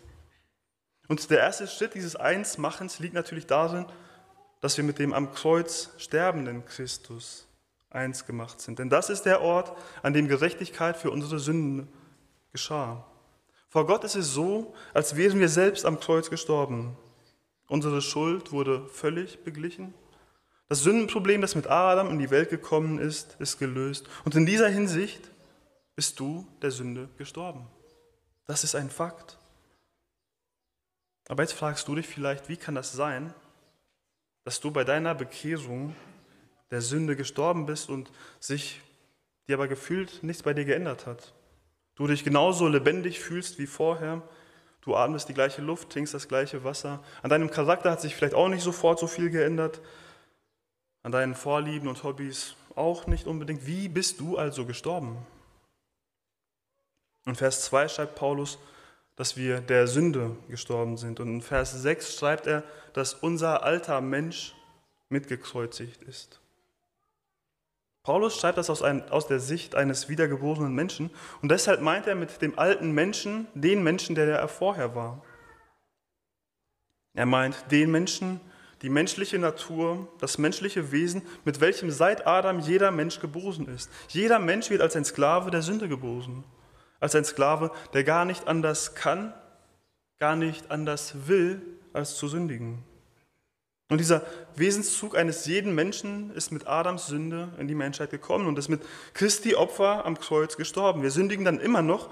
Und 1.07 1.29
der 1.29 1.39
erste 1.39 1.67
Schritt 1.67 1.93
dieses 1.93 2.15
Einsmachens 2.15 2.99
liegt 2.99 3.13
natürlich 3.13 3.47
darin, 3.47 3.85
dass 4.61 4.77
wir 4.77 4.83
mit 4.83 4.99
dem 4.99 5.13
am 5.13 5.31
Kreuz 5.31 5.91
sterbenden 5.97 6.65
Christus 6.65 7.47
eins 7.89 8.25
gemacht 8.25 8.59
sind. 8.61 8.79
Denn 8.79 8.89
das 8.89 9.09
ist 9.09 9.23
der 9.23 9.41
Ort, 9.41 9.75
an 10.03 10.13
dem 10.13 10.27
Gerechtigkeit 10.27 10.97
für 10.97 11.11
unsere 11.11 11.39
Sünden 11.39 11.87
geschah. 12.51 13.05
Vor 13.69 13.85
Gott 13.85 14.03
ist 14.03 14.15
es 14.15 14.33
so, 14.33 14.73
als 14.93 15.15
wären 15.15 15.39
wir 15.39 15.49
selbst 15.49 15.85
am 15.85 15.99
Kreuz 15.99 16.29
gestorben. 16.29 16.97
Unsere 17.67 18.01
Schuld 18.01 18.51
wurde 18.51 18.87
völlig 18.87 19.43
beglichen. 19.43 19.93
Das 20.69 20.83
Sündenproblem, 20.83 21.41
das 21.41 21.55
mit 21.55 21.67
Adam 21.67 22.11
in 22.11 22.19
die 22.19 22.29
Welt 22.29 22.49
gekommen 22.49 22.99
ist, 22.99 23.35
ist 23.39 23.57
gelöst. 23.57 24.07
Und 24.23 24.35
in 24.35 24.45
dieser 24.45 24.69
Hinsicht 24.69 25.31
bist 25.95 26.19
du 26.19 26.47
der 26.61 26.71
Sünde 26.71 27.09
gestorben. 27.17 27.67
Das 28.45 28.63
ist 28.63 28.75
ein 28.75 28.89
Fakt. 28.89 29.37
Aber 31.27 31.43
jetzt 31.43 31.53
fragst 31.53 31.87
du 31.87 31.95
dich 31.95 32.07
vielleicht, 32.07 32.49
wie 32.49 32.57
kann 32.57 32.75
das 32.75 32.93
sein, 32.93 33.33
dass 34.43 34.59
du 34.59 34.71
bei 34.71 34.83
deiner 34.83 35.15
Bekehrung 35.15 35.95
der 36.71 36.81
Sünde 36.81 37.15
gestorben 37.15 37.65
bist 37.65 37.89
und 37.89 38.11
sich 38.39 38.79
dir 39.47 39.55
aber 39.55 39.67
gefühlt 39.67 40.23
nichts 40.23 40.43
bei 40.43 40.53
dir 40.53 40.65
geändert 40.65 41.07
hat? 41.07 41.33
Du 41.95 42.07
dich 42.07 42.23
genauso 42.23 42.67
lebendig 42.67 43.19
fühlst 43.19 43.59
wie 43.59 43.67
vorher, 43.67 44.21
Du 44.81 44.95
atmest 44.95 45.27
die 45.27 45.33
gleiche 45.33 45.61
Luft, 45.61 45.89
trinkst 45.89 46.13
das 46.13 46.27
gleiche 46.27 46.63
Wasser. 46.63 47.03
An 47.21 47.29
deinem 47.29 47.51
Charakter 47.51 47.91
hat 47.91 48.01
sich 48.01 48.15
vielleicht 48.15 48.33
auch 48.33 48.47
nicht 48.47 48.63
sofort 48.63 48.97
so 48.97 49.07
viel 49.07 49.29
geändert. 49.29 49.81
An 51.03 51.11
deinen 51.11 51.35
Vorlieben 51.35 51.87
und 51.87 52.03
Hobbys 52.03 52.55
auch 52.75 53.07
nicht 53.07 53.27
unbedingt. 53.27 53.65
Wie 53.65 53.87
bist 53.87 54.19
du 54.19 54.37
also 54.37 54.65
gestorben? 54.65 55.17
Und 57.25 57.35
Vers 57.35 57.63
2 57.65 57.87
schreibt 57.87 58.15
Paulus, 58.15 58.57
dass 59.15 59.35
wir 59.35 59.59
der 59.61 59.87
Sünde 59.87 60.35
gestorben 60.47 60.97
sind. 60.97 61.19
Und 61.19 61.27
in 61.27 61.41
Vers 61.41 61.73
6 61.73 62.15
schreibt 62.15 62.47
er, 62.47 62.63
dass 62.93 63.13
unser 63.13 63.63
alter 63.63 64.01
Mensch 64.01 64.55
mitgekreuzigt 65.09 66.03
ist. 66.03 66.39
Paulus 68.03 68.39
schreibt 68.39 68.57
das 68.57 68.69
aus, 68.69 68.81
ein, 68.81 69.07
aus, 69.09 69.27
der 69.27 69.39
Sicht 69.39 69.75
eines 69.75 70.07
wiedergeborenen 70.09 70.73
Menschen 70.73 71.09
und 71.41 71.51
deshalb 71.51 71.81
meint 71.81 72.07
er 72.07 72.15
mit 72.15 72.41
dem 72.41 72.57
alten 72.57 72.91
Menschen 72.91 73.47
den 73.53 73.83
Menschen, 73.83 74.15
der 74.15 74.25
er 74.27 74.47
vorher 74.47 74.95
war. 74.95 75.21
Er 77.13 77.25
meint 77.25 77.71
den 77.71 77.91
Menschen, 77.91 78.39
die 78.81 78.89
menschliche 78.89 79.39
Natur, 79.39 80.07
das 80.19 80.37
menschliche 80.37 80.91
Wesen, 80.91 81.21
mit 81.45 81.59
welchem 81.59 81.91
seit 81.91 82.25
Adam 82.25 82.59
jeder 82.59 82.91
Mensch 82.91 83.19
geboren 83.19 83.67
ist. 83.67 83.89
Jeder 84.07 84.39
Mensch 84.39 84.69
wird 84.69 84.81
als 84.81 84.95
ein 84.95 85.05
Sklave 85.05 85.51
der 85.51 85.61
Sünde 85.61 85.89
geboren 85.89 86.43
als 86.99 87.15
ein 87.15 87.25
Sklave, 87.25 87.71
der 87.93 88.03
gar 88.03 88.25
nicht 88.25 88.47
anders 88.47 88.95
kann, 88.95 89.33
gar 90.19 90.35
nicht 90.35 90.69
anders 90.71 91.27
will, 91.27 91.61
als 91.93 92.17
zu 92.17 92.27
sündigen. 92.27 92.83
Und 93.89 93.97
dieser 93.97 94.21
Wesenszug 94.55 95.17
eines 95.17 95.45
jeden 95.45 95.73
Menschen 95.73 96.31
ist 96.35 96.51
mit 96.51 96.67
Adams 96.67 97.07
Sünde 97.07 97.49
in 97.57 97.67
die 97.67 97.75
Menschheit 97.75 98.11
gekommen 98.11 98.45
und 98.45 98.59
ist 98.59 98.69
mit 98.69 98.83
Christi 99.13 99.55
Opfer 99.55 100.05
am 100.05 100.19
Kreuz 100.19 100.57
gestorben. 100.57 101.01
Wir 101.01 101.09
sündigen 101.09 101.43
dann 101.43 101.59
immer 101.59 101.81
noch. 101.81 102.11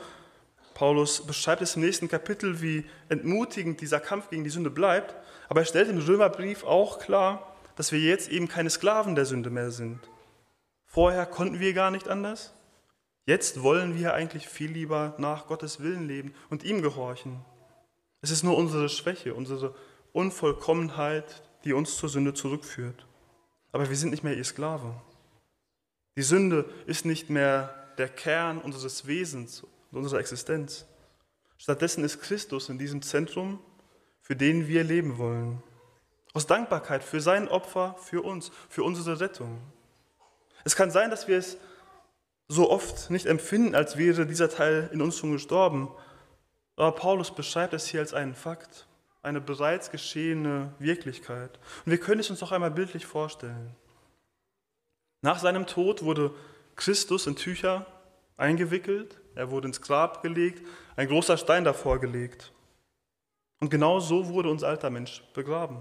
Paulus 0.77 1.25
beschreibt 1.25 1.63
es 1.63 1.75
im 1.75 1.81
nächsten 1.81 2.07
Kapitel, 2.07 2.62
wie 2.62 2.86
entmutigend 3.10 3.81
dieser 3.81 4.00
Kampf 4.00 4.29
gegen 4.29 4.43
die 4.43 4.51
Sünde 4.51 4.69
bleibt. 4.69 5.15
Aber 5.50 5.62
er 5.62 5.65
stellt 5.65 5.89
im 5.89 5.98
Römerbrief 5.98 6.63
auch 6.65 7.00
klar, 7.00 7.55
dass 7.75 7.91
wir 7.91 8.00
jetzt 8.00 8.29
eben 8.29 8.48
keine 8.48 8.69
Sklaven 8.69 9.15
der 9.15 9.25
Sünde 9.25 9.50
mehr 9.50 9.72
sind. 9.72 10.00
Vorher 10.86 11.25
konnten 11.25 11.60
wir 11.60 11.74
gar 11.74 11.89
nicht 11.89 12.07
anders. 12.07 12.53
Jetzt 13.25 13.63
wollen 13.63 13.98
wir 13.98 14.13
eigentlich 14.13 14.48
viel 14.48 14.69
lieber 14.69 15.15
nach 15.17 15.48
Gottes 15.48 15.81
Willen 15.81 16.07
leben 16.07 16.36
und 16.51 16.63
ihm 16.63 16.84
gehorchen. 16.84 17.43
Es 18.22 18.29
ist 18.29 18.43
nur 18.43 18.55
unsere 18.55 18.88
Schwäche, 18.88 19.34
unsere 19.34 19.74
Unvollkommenheit, 20.13 21.41
die 21.63 21.74
uns 21.74 21.98
zur 21.98 22.10
Sünde 22.10 22.36
zurückführt. 22.36 23.07
Aber 23.72 23.89
wir 23.89 23.96
sind 23.96 24.12
nicht 24.12 24.24
mehr 24.24 24.38
ihr 24.38 24.46
Sklave. 24.46 24.93
Die 26.17 26.22
Sünde 26.22 26.69
ist 26.86 27.03
nicht 27.03 27.31
mehr 27.31 27.74
der 27.98 28.10
Kern 28.10 28.60
unseres 28.60 29.07
Wesens 29.07 29.65
und 29.91 30.00
unserer 30.00 30.20
Existenz. 30.20 30.86
Stattdessen 31.58 32.03
ist 32.03 32.22
Christus 32.22 32.70
in 32.70 32.77
diesem 32.77 33.01
Zentrum, 33.01 33.60
für 34.22 34.36
den 34.36 34.67
wir 34.67 34.84
leben 34.84 35.17
wollen. 35.17 35.63
Aus 36.34 36.46
Dankbarkeit 36.46 37.03
für 37.03 37.22
sein 37.22 37.48
Opfer, 37.48 37.96
für 38.00 38.22
uns, 38.22 38.51
für 38.70 38.84
unsere 38.84 39.20
Rettung. 39.20 39.60
Es 40.63 40.75
kann 40.75 40.91
sein, 40.91 41.10
dass 41.10 41.27
wir 41.27 41.38
es 41.38 41.58
so 42.48 42.70
oft 42.70 43.10
nicht 43.10 43.25
empfinden, 43.25 43.75
als 43.75 43.98
wäre 43.98 44.25
dieser 44.25 44.50
Teil 44.50 44.89
in 44.94 45.01
uns 45.01 45.17
schon 45.17 45.32
gestorben. 45.32 45.89
Aber 46.75 46.91
Paulus 46.91 47.32
beschreibt 47.34 47.74
es 47.74 47.88
hier 47.88 48.01
als 48.01 48.13
einen 48.13 48.36
Fakt, 48.36 48.88
eine 49.24 49.41
bereits 49.41 49.91
geschehene 49.91 50.74
Wirklichkeit. 50.79 51.60
Und 51.86 51.91
wir 51.91 52.00
können 52.00 52.22
es 52.22 52.29
uns 52.29 52.41
noch 52.41 52.51
einmal 52.51 52.72
bildlich 52.72 53.06
vorstellen. 53.06 53.75
Nach 55.22 55.39
seinem 55.39 55.65
Tod 55.65 56.03
wurde 56.03 56.34
Christus 56.75 57.27
in 57.27 57.36
Tücher 57.36 57.86
eingewickelt, 58.38 59.20
er 59.38 59.51
wurde 59.51 59.67
ins 59.67 59.82
Grab 59.82 60.22
gelegt, 60.22 60.65
ein 60.96 61.08
großer 61.08 61.38
Stein 61.38 61.63
davor 61.63 62.00
gelegt. 62.00 62.51
Und 63.60 63.70
genau 63.70 64.00
so 64.00 64.27
wurde 64.29 64.50
unser 64.50 64.67
alter 64.67 64.89
Mensch 64.89 65.24
begraben. 65.34 65.79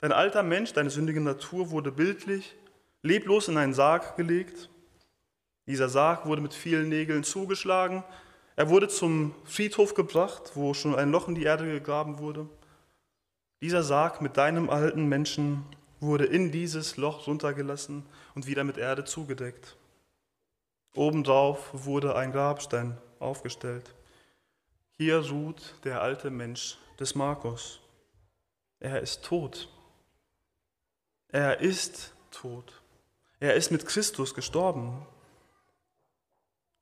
Dein 0.00 0.12
alter 0.12 0.42
Mensch, 0.42 0.72
deine 0.72 0.90
sündige 0.90 1.20
Natur 1.20 1.70
wurde 1.70 1.92
bildlich, 1.92 2.54
leblos 3.02 3.48
in 3.48 3.56
einen 3.56 3.74
Sarg 3.74 4.16
gelegt 4.16 4.68
dieser 5.66 5.88
Sarg 5.88 6.26
wurde 6.26 6.42
mit 6.42 6.54
vielen 6.54 6.88
Nägeln 6.88 7.24
zugeschlagen. 7.24 8.04
Er 8.54 8.68
wurde 8.68 8.88
zum 8.88 9.34
Friedhof 9.44 9.94
gebracht, 9.94 10.52
wo 10.54 10.74
schon 10.74 10.94
ein 10.94 11.10
Loch 11.10 11.26
in 11.26 11.34
die 11.34 11.42
Erde 11.42 11.64
gegraben 11.64 12.18
wurde. 12.18 12.48
Dieser 13.60 13.82
Sarg 13.82 14.22
mit 14.22 14.36
deinem 14.36 14.70
alten 14.70 15.06
Menschen 15.06 15.64
wurde 15.98 16.24
in 16.24 16.52
dieses 16.52 16.96
Loch 16.96 17.26
runtergelassen 17.26 18.04
und 18.34 18.46
wieder 18.46 18.62
mit 18.62 18.78
Erde 18.78 19.04
zugedeckt. 19.04 19.76
Obendrauf 20.96 21.70
wurde 21.72 22.16
ein 22.16 22.32
Grabstein 22.32 22.96
aufgestellt. 23.18 23.94
Hier 24.96 25.18
ruht 25.30 25.74
der 25.84 26.00
alte 26.00 26.30
Mensch 26.30 26.78
des 26.98 27.14
Markus. 27.14 27.80
Er 28.80 29.00
ist 29.00 29.24
tot. 29.24 29.68
Er 31.28 31.60
ist 31.60 32.14
tot. 32.30 32.80
Er 33.40 33.54
ist 33.54 33.70
mit 33.70 33.86
Christus 33.86 34.34
gestorben. 34.34 35.06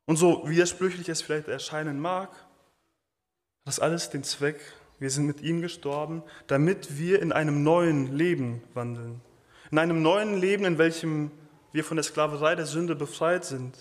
Und 0.07 0.17
so 0.17 0.49
widersprüchlich 0.49 1.09
es 1.09 1.23
vielleicht 1.23 1.49
erscheinen 1.49 1.99
mag, 1.99 2.31
das 3.65 3.81
alles 3.81 4.11
den 4.11 4.23
Zweck, 4.23 4.61
wir 4.99 5.11
sind 5.11 5.27
mit 5.27 5.41
ihm 5.41 5.61
gestorben, 5.61 6.23
damit 6.47 6.99
wir 6.99 7.21
in 7.21 7.33
einem 7.33 7.63
neuen 7.63 8.17
Leben 8.17 8.63
wandeln. 8.75 9.21
In 9.71 9.79
einem 9.79 10.03
neuen 10.03 10.39
Leben, 10.39 10.65
in 10.65 10.79
welchem 10.79 11.31
wir 11.73 11.83
von 11.83 11.97
der 11.97 12.05
Sklaverei 12.05 12.55
der 12.55 12.67
Sünde 12.67 12.95
befreit 12.95 13.45
sind. 13.45 13.77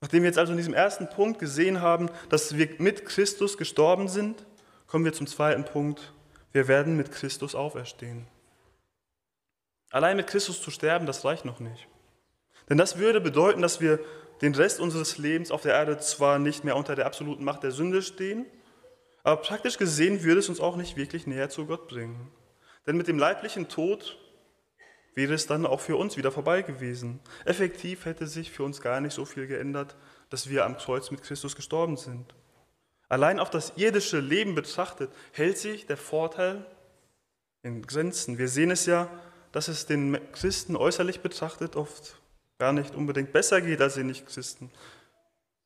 Nachdem 0.00 0.22
wir 0.22 0.28
jetzt 0.28 0.38
also 0.38 0.52
in 0.52 0.58
diesem 0.58 0.74
ersten 0.74 1.08
Punkt 1.08 1.38
gesehen 1.38 1.80
haben, 1.80 2.08
dass 2.28 2.56
wir 2.56 2.68
mit 2.78 3.04
Christus 3.04 3.58
gestorben 3.58 4.08
sind, 4.08 4.46
kommen 4.86 5.04
wir 5.04 5.12
zum 5.12 5.26
zweiten 5.26 5.64
Punkt. 5.64 6.12
Wir 6.52 6.68
werden 6.68 6.96
mit 6.96 7.10
Christus 7.10 7.54
auferstehen. 7.54 8.26
Allein 9.90 10.16
mit 10.16 10.26
Christus 10.26 10.62
zu 10.62 10.70
sterben, 10.70 11.06
das 11.06 11.24
reicht 11.24 11.44
noch 11.44 11.60
nicht. 11.60 11.88
Denn 12.68 12.78
das 12.78 12.98
würde 12.98 13.20
bedeuten, 13.20 13.62
dass 13.62 13.80
wir 13.80 13.98
den 14.42 14.54
Rest 14.54 14.78
unseres 14.80 15.18
Lebens 15.18 15.50
auf 15.50 15.62
der 15.62 15.74
Erde 15.74 15.98
zwar 15.98 16.38
nicht 16.38 16.62
mehr 16.62 16.76
unter 16.76 16.94
der 16.94 17.06
absoluten 17.06 17.44
Macht 17.44 17.62
der 17.62 17.72
Sünde 17.72 18.02
stehen, 18.02 18.46
aber 19.24 19.40
praktisch 19.40 19.78
gesehen 19.78 20.22
würde 20.22 20.40
es 20.40 20.48
uns 20.48 20.60
auch 20.60 20.76
nicht 20.76 20.96
wirklich 20.96 21.26
näher 21.26 21.48
zu 21.50 21.66
Gott 21.66 21.88
bringen. 21.88 22.30
Denn 22.86 22.96
mit 22.96 23.08
dem 23.08 23.18
leiblichen 23.18 23.68
Tod 23.68 24.16
wäre 25.14 25.34
es 25.34 25.46
dann 25.46 25.66
auch 25.66 25.80
für 25.80 25.96
uns 25.96 26.16
wieder 26.16 26.30
vorbei 26.30 26.62
gewesen. 26.62 27.20
Effektiv 27.44 28.04
hätte 28.04 28.26
sich 28.26 28.50
für 28.50 28.62
uns 28.62 28.80
gar 28.80 29.00
nicht 29.00 29.14
so 29.14 29.24
viel 29.24 29.46
geändert, 29.46 29.96
dass 30.30 30.48
wir 30.48 30.64
am 30.64 30.76
Kreuz 30.76 31.10
mit 31.10 31.22
Christus 31.22 31.56
gestorben 31.56 31.96
sind. 31.96 32.34
Allein 33.08 33.40
auf 33.40 33.50
das 33.50 33.72
irdische 33.76 34.20
Leben 34.20 34.54
betrachtet, 34.54 35.10
hält 35.32 35.58
sich 35.58 35.86
der 35.86 35.96
Vorteil 35.96 36.64
in 37.62 37.82
Grenzen. 37.82 38.38
Wir 38.38 38.48
sehen 38.48 38.70
es 38.70 38.86
ja, 38.86 39.08
dass 39.52 39.68
es 39.68 39.86
den 39.86 40.18
Christen 40.32 40.76
äußerlich 40.76 41.20
betrachtet 41.20 41.74
oft 41.74 42.20
gar 42.58 42.72
nicht 42.72 42.94
unbedingt 42.94 43.32
besser 43.32 43.60
geht 43.60 43.80
als 43.80 43.94
den 43.94 44.08
Nichtchristen. 44.08 44.70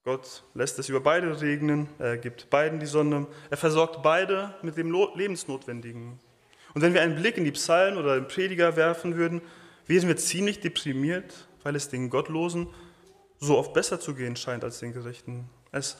Gott 0.05 0.45
lässt 0.55 0.79
es 0.79 0.89
über 0.89 1.01
beide 1.01 1.41
regnen, 1.41 1.89
er 1.99 2.19
gibt 2.19 2.51
beiden 2.51 2.81
die 2.81 2.87
Sonne, 2.87 3.27
er 3.51 3.57
versorgt 3.57 4.03
beide 4.03 4.55
mit 4.63 4.77
dem 4.77 4.93
Lebensnotwendigen. 5.15 6.21
Und 6.75 6.83
wenn 6.83 6.95
wir 6.95 7.02
einen 7.02 7.17
Blick 7.17 7.37
in 7.37 7.45
die 7.45 7.52
Psalmen 7.52 7.99
oder 7.99 8.14
den 8.14 8.29
Prediger 8.29 8.76
werfen 8.76 9.17
würden, 9.17 9.43
wären 9.87 10.09
wir 10.09 10.17
ziemlich 10.17 10.61
deprimiert, 10.61 11.49
weil 11.62 11.76
es 11.76 11.88
den 11.88 12.11
Gottlosen 12.11 12.69
so 13.38 13.59
oft 13.59 13.73
besser 13.75 14.00
zu 14.00 14.14
gehen 14.14 14.37
scheint 14.37 14.64
als 14.64 14.79
den 14.79 14.93
Gerechten. 14.93 15.49
Es 15.73 15.99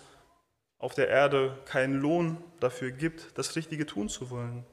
auf 0.79 0.95
der 0.95 1.09
Erde 1.09 1.59
keinen 1.64 2.00
Lohn 2.00 2.43
dafür 2.61 2.91
gibt, 2.91 3.37
das 3.38 3.55
Richtige 3.57 3.87
tun 3.87 4.09
zu 4.09 4.31
wollen. 4.31 4.64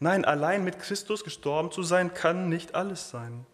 Nein, 0.00 0.24
allein 0.24 0.64
mit 0.64 0.78
Christus 0.78 1.24
gestorben 1.24 1.70
zu 1.70 1.82
sein, 1.82 2.14
kann 2.14 2.48
nicht 2.48 2.74
alles 2.74 3.10
sein. 3.10 3.46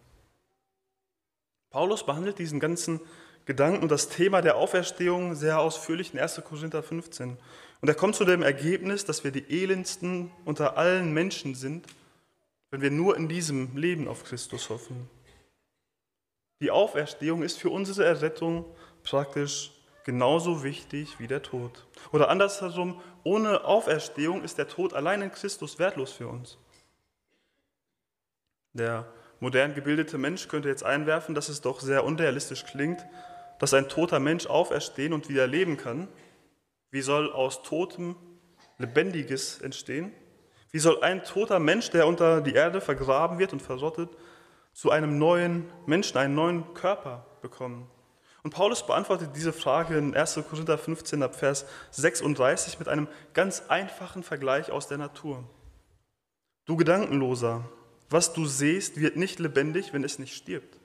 Paulus 1.69 2.05
behandelt 2.05 2.39
diesen 2.39 2.59
ganzen 2.59 2.99
Gedanken 3.45 3.83
und 3.83 3.91
das 3.91 4.09
Thema 4.09 4.41
der 4.41 4.57
Auferstehung 4.57 5.35
sehr 5.35 5.59
ausführlich 5.59 6.13
in 6.13 6.19
1. 6.19 6.41
Korinther 6.43 6.83
15. 6.83 7.37
Und 7.81 7.87
er 7.87 7.95
kommt 7.95 8.15
zu 8.15 8.25
dem 8.25 8.41
Ergebnis, 8.41 9.05
dass 9.05 9.23
wir 9.23 9.31
die 9.31 9.45
elendsten 9.49 10.31
unter 10.45 10.77
allen 10.77 11.13
Menschen 11.13 11.55
sind, 11.55 11.87
wenn 12.71 12.81
wir 12.81 12.91
nur 12.91 13.15
in 13.15 13.27
diesem 13.27 13.75
Leben 13.77 14.07
auf 14.07 14.23
Christus 14.23 14.69
hoffen. 14.69 15.09
Die 16.61 16.71
Auferstehung 16.71 17.41
ist 17.41 17.57
für 17.57 17.69
unsere 17.69 18.05
Errettung 18.05 18.65
praktisch 19.03 19.71
genauso 20.03 20.63
wichtig 20.63 21.19
wie 21.19 21.27
der 21.27 21.41
Tod. 21.41 21.85
Oder 22.11 22.29
andersherum, 22.29 23.01
ohne 23.23 23.63
Auferstehung 23.63 24.43
ist 24.43 24.57
der 24.57 24.67
Tod 24.67 24.93
allein 24.93 25.21
in 25.21 25.31
Christus 25.31 25.79
wertlos 25.79 26.11
für 26.11 26.27
uns. 26.27 26.57
Der 28.73 29.07
modern 29.39 29.73
gebildete 29.73 30.17
Mensch 30.17 30.47
könnte 30.47 30.67
jetzt 30.67 30.83
einwerfen, 30.83 31.33
dass 31.33 31.49
es 31.49 31.61
doch 31.61 31.79
sehr 31.79 32.03
unrealistisch 32.03 32.65
klingt, 32.65 33.05
dass 33.59 33.73
ein 33.73 33.89
toter 33.89 34.19
Mensch 34.19 34.47
auferstehen 34.47 35.13
und 35.13 35.29
wieder 35.29 35.47
leben 35.47 35.77
kann. 35.77 36.07
Wie 36.91 37.01
soll 37.01 37.31
aus 37.31 37.61
Totem 37.63 38.15
Lebendiges 38.77 39.59
entstehen? 39.59 40.11
Wie 40.71 40.79
soll 40.79 41.01
ein 41.01 41.23
toter 41.23 41.59
Mensch, 41.59 41.89
der 41.89 42.07
unter 42.07 42.41
die 42.41 42.53
Erde 42.53 42.81
vergraben 42.81 43.39
wird 43.39 43.53
und 43.53 43.61
verrottet, 43.61 44.09
zu 44.73 44.91
einem 44.91 45.17
neuen 45.17 45.69
Menschen, 45.85 46.17
einen 46.17 46.35
neuen 46.35 46.73
Körper 46.73 47.25
bekommen? 47.41 47.89
Und 48.43 48.53
Paulus 48.53 48.85
beantwortet 48.85 49.31
diese 49.35 49.51
Frage 49.51 49.97
in 49.97 50.15
1. 50.15 50.39
Korinther 50.49 50.77
15 50.77 51.23
ab 51.23 51.35
Vers 51.35 51.65
36 51.91 52.79
mit 52.79 52.87
einem 52.87 53.07
ganz 53.33 53.63
einfachen 53.67 54.23
Vergleich 54.23 54.71
aus 54.71 54.87
der 54.87 54.97
Natur. 54.97 55.43
Du 56.65 56.77
Gedankenloser, 56.77 57.67
was 58.09 58.33
du 58.33 58.45
siehst, 58.45 58.99
wird 58.99 59.17
nicht 59.17 59.39
lebendig, 59.39 59.91
wenn 59.91 60.03
es 60.03 60.19
nicht 60.19 60.35
stirbt. 60.35 60.79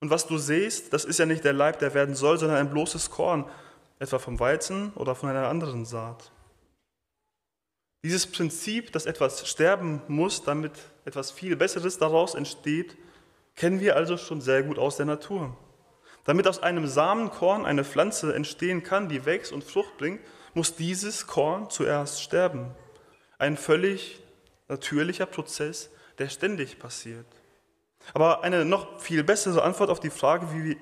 Und 0.00 0.10
was 0.10 0.26
du 0.26 0.36
siehst, 0.38 0.92
das 0.92 1.04
ist 1.04 1.18
ja 1.18 1.26
nicht 1.26 1.44
der 1.44 1.52
Leib, 1.52 1.78
der 1.78 1.94
werden 1.94 2.16
soll, 2.16 2.38
sondern 2.38 2.58
ein 2.58 2.70
bloßes 2.70 3.10
Korn, 3.10 3.48
etwa 4.02 4.18
vom 4.18 4.40
Weizen 4.40 4.92
oder 4.94 5.14
von 5.14 5.28
einer 5.28 5.48
anderen 5.48 5.84
Saat. 5.84 6.32
Dieses 8.04 8.26
Prinzip, 8.26 8.90
dass 8.90 9.06
etwas 9.06 9.48
sterben 9.48 10.02
muss, 10.08 10.42
damit 10.42 10.72
etwas 11.04 11.30
viel 11.30 11.54
Besseres 11.54 11.98
daraus 11.98 12.34
entsteht, 12.34 12.96
kennen 13.54 13.78
wir 13.78 13.94
also 13.94 14.16
schon 14.16 14.40
sehr 14.40 14.64
gut 14.64 14.76
aus 14.76 14.96
der 14.96 15.06
Natur. 15.06 15.56
Damit 16.24 16.48
aus 16.48 16.60
einem 16.60 16.88
Samenkorn 16.88 17.64
eine 17.64 17.84
Pflanze 17.84 18.34
entstehen 18.34 18.82
kann, 18.82 19.08
die 19.08 19.24
wächst 19.24 19.52
und 19.52 19.62
Frucht 19.62 19.96
bringt, 19.98 20.20
muss 20.52 20.74
dieses 20.74 21.28
Korn 21.28 21.70
zuerst 21.70 22.20
sterben. 22.20 22.74
Ein 23.38 23.56
völlig 23.56 24.20
natürlicher 24.66 25.26
Prozess, 25.26 25.90
der 26.18 26.28
ständig 26.28 26.80
passiert. 26.80 27.26
Aber 28.14 28.42
eine 28.42 28.64
noch 28.64 29.00
viel 29.00 29.22
bessere 29.22 29.62
Antwort 29.62 29.90
auf 29.90 30.00
die 30.00 30.10
Frage, 30.10 30.52
wie, 30.52 30.76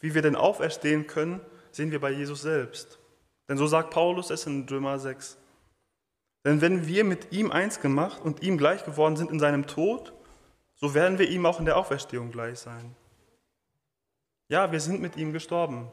wie 0.00 0.14
wir 0.14 0.20
denn 0.20 0.36
auferstehen 0.36 1.06
können, 1.06 1.40
sehen 1.76 1.90
wir 1.90 2.00
bei 2.00 2.10
Jesus 2.10 2.42
selbst. 2.42 2.98
Denn 3.48 3.58
so 3.58 3.66
sagt 3.66 3.90
Paulus 3.90 4.30
es 4.30 4.46
in 4.46 4.66
Römer 4.68 4.98
6. 4.98 5.36
Denn 6.44 6.60
wenn 6.60 6.86
wir 6.86 7.04
mit 7.04 7.32
ihm 7.32 7.50
eins 7.50 7.80
gemacht 7.80 8.22
und 8.24 8.42
ihm 8.42 8.56
gleich 8.56 8.84
geworden 8.84 9.16
sind 9.16 9.30
in 9.30 9.38
seinem 9.38 9.66
Tod, 9.66 10.14
so 10.74 10.94
werden 10.94 11.18
wir 11.18 11.28
ihm 11.28 11.44
auch 11.44 11.58
in 11.58 11.66
der 11.66 11.76
Auferstehung 11.76 12.30
gleich 12.30 12.58
sein. 12.58 12.96
Ja, 14.48 14.72
wir 14.72 14.80
sind 14.80 15.02
mit 15.02 15.16
ihm 15.16 15.32
gestorben. 15.32 15.90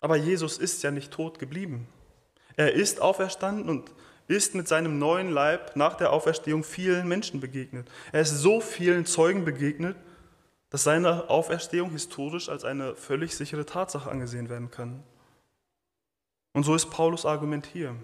Aber 0.00 0.16
Jesus 0.16 0.58
ist 0.58 0.82
ja 0.82 0.90
nicht 0.90 1.12
tot 1.12 1.38
geblieben. 1.38 1.88
Er 2.56 2.72
ist 2.74 3.00
auferstanden 3.00 3.68
und 3.68 3.92
ist 4.28 4.54
mit 4.54 4.68
seinem 4.68 4.98
neuen 4.98 5.30
Leib 5.30 5.76
nach 5.76 5.94
der 5.94 6.12
Auferstehung 6.12 6.64
vielen 6.64 7.08
Menschen 7.08 7.40
begegnet. 7.40 7.88
Er 8.12 8.20
ist 8.20 8.38
so 8.38 8.60
vielen 8.60 9.06
Zeugen 9.06 9.44
begegnet, 9.44 9.96
dass 10.74 10.82
seine 10.82 11.30
Auferstehung 11.30 11.92
historisch 11.92 12.48
als 12.48 12.64
eine 12.64 12.96
völlig 12.96 13.36
sichere 13.36 13.64
Tatsache 13.64 14.10
angesehen 14.10 14.48
werden 14.48 14.72
kann. 14.72 15.04
Und 16.52 16.64
so 16.64 16.74
ist 16.74 16.90
Paulus 16.90 17.24
Argument 17.24 17.64
hier. 17.64 17.94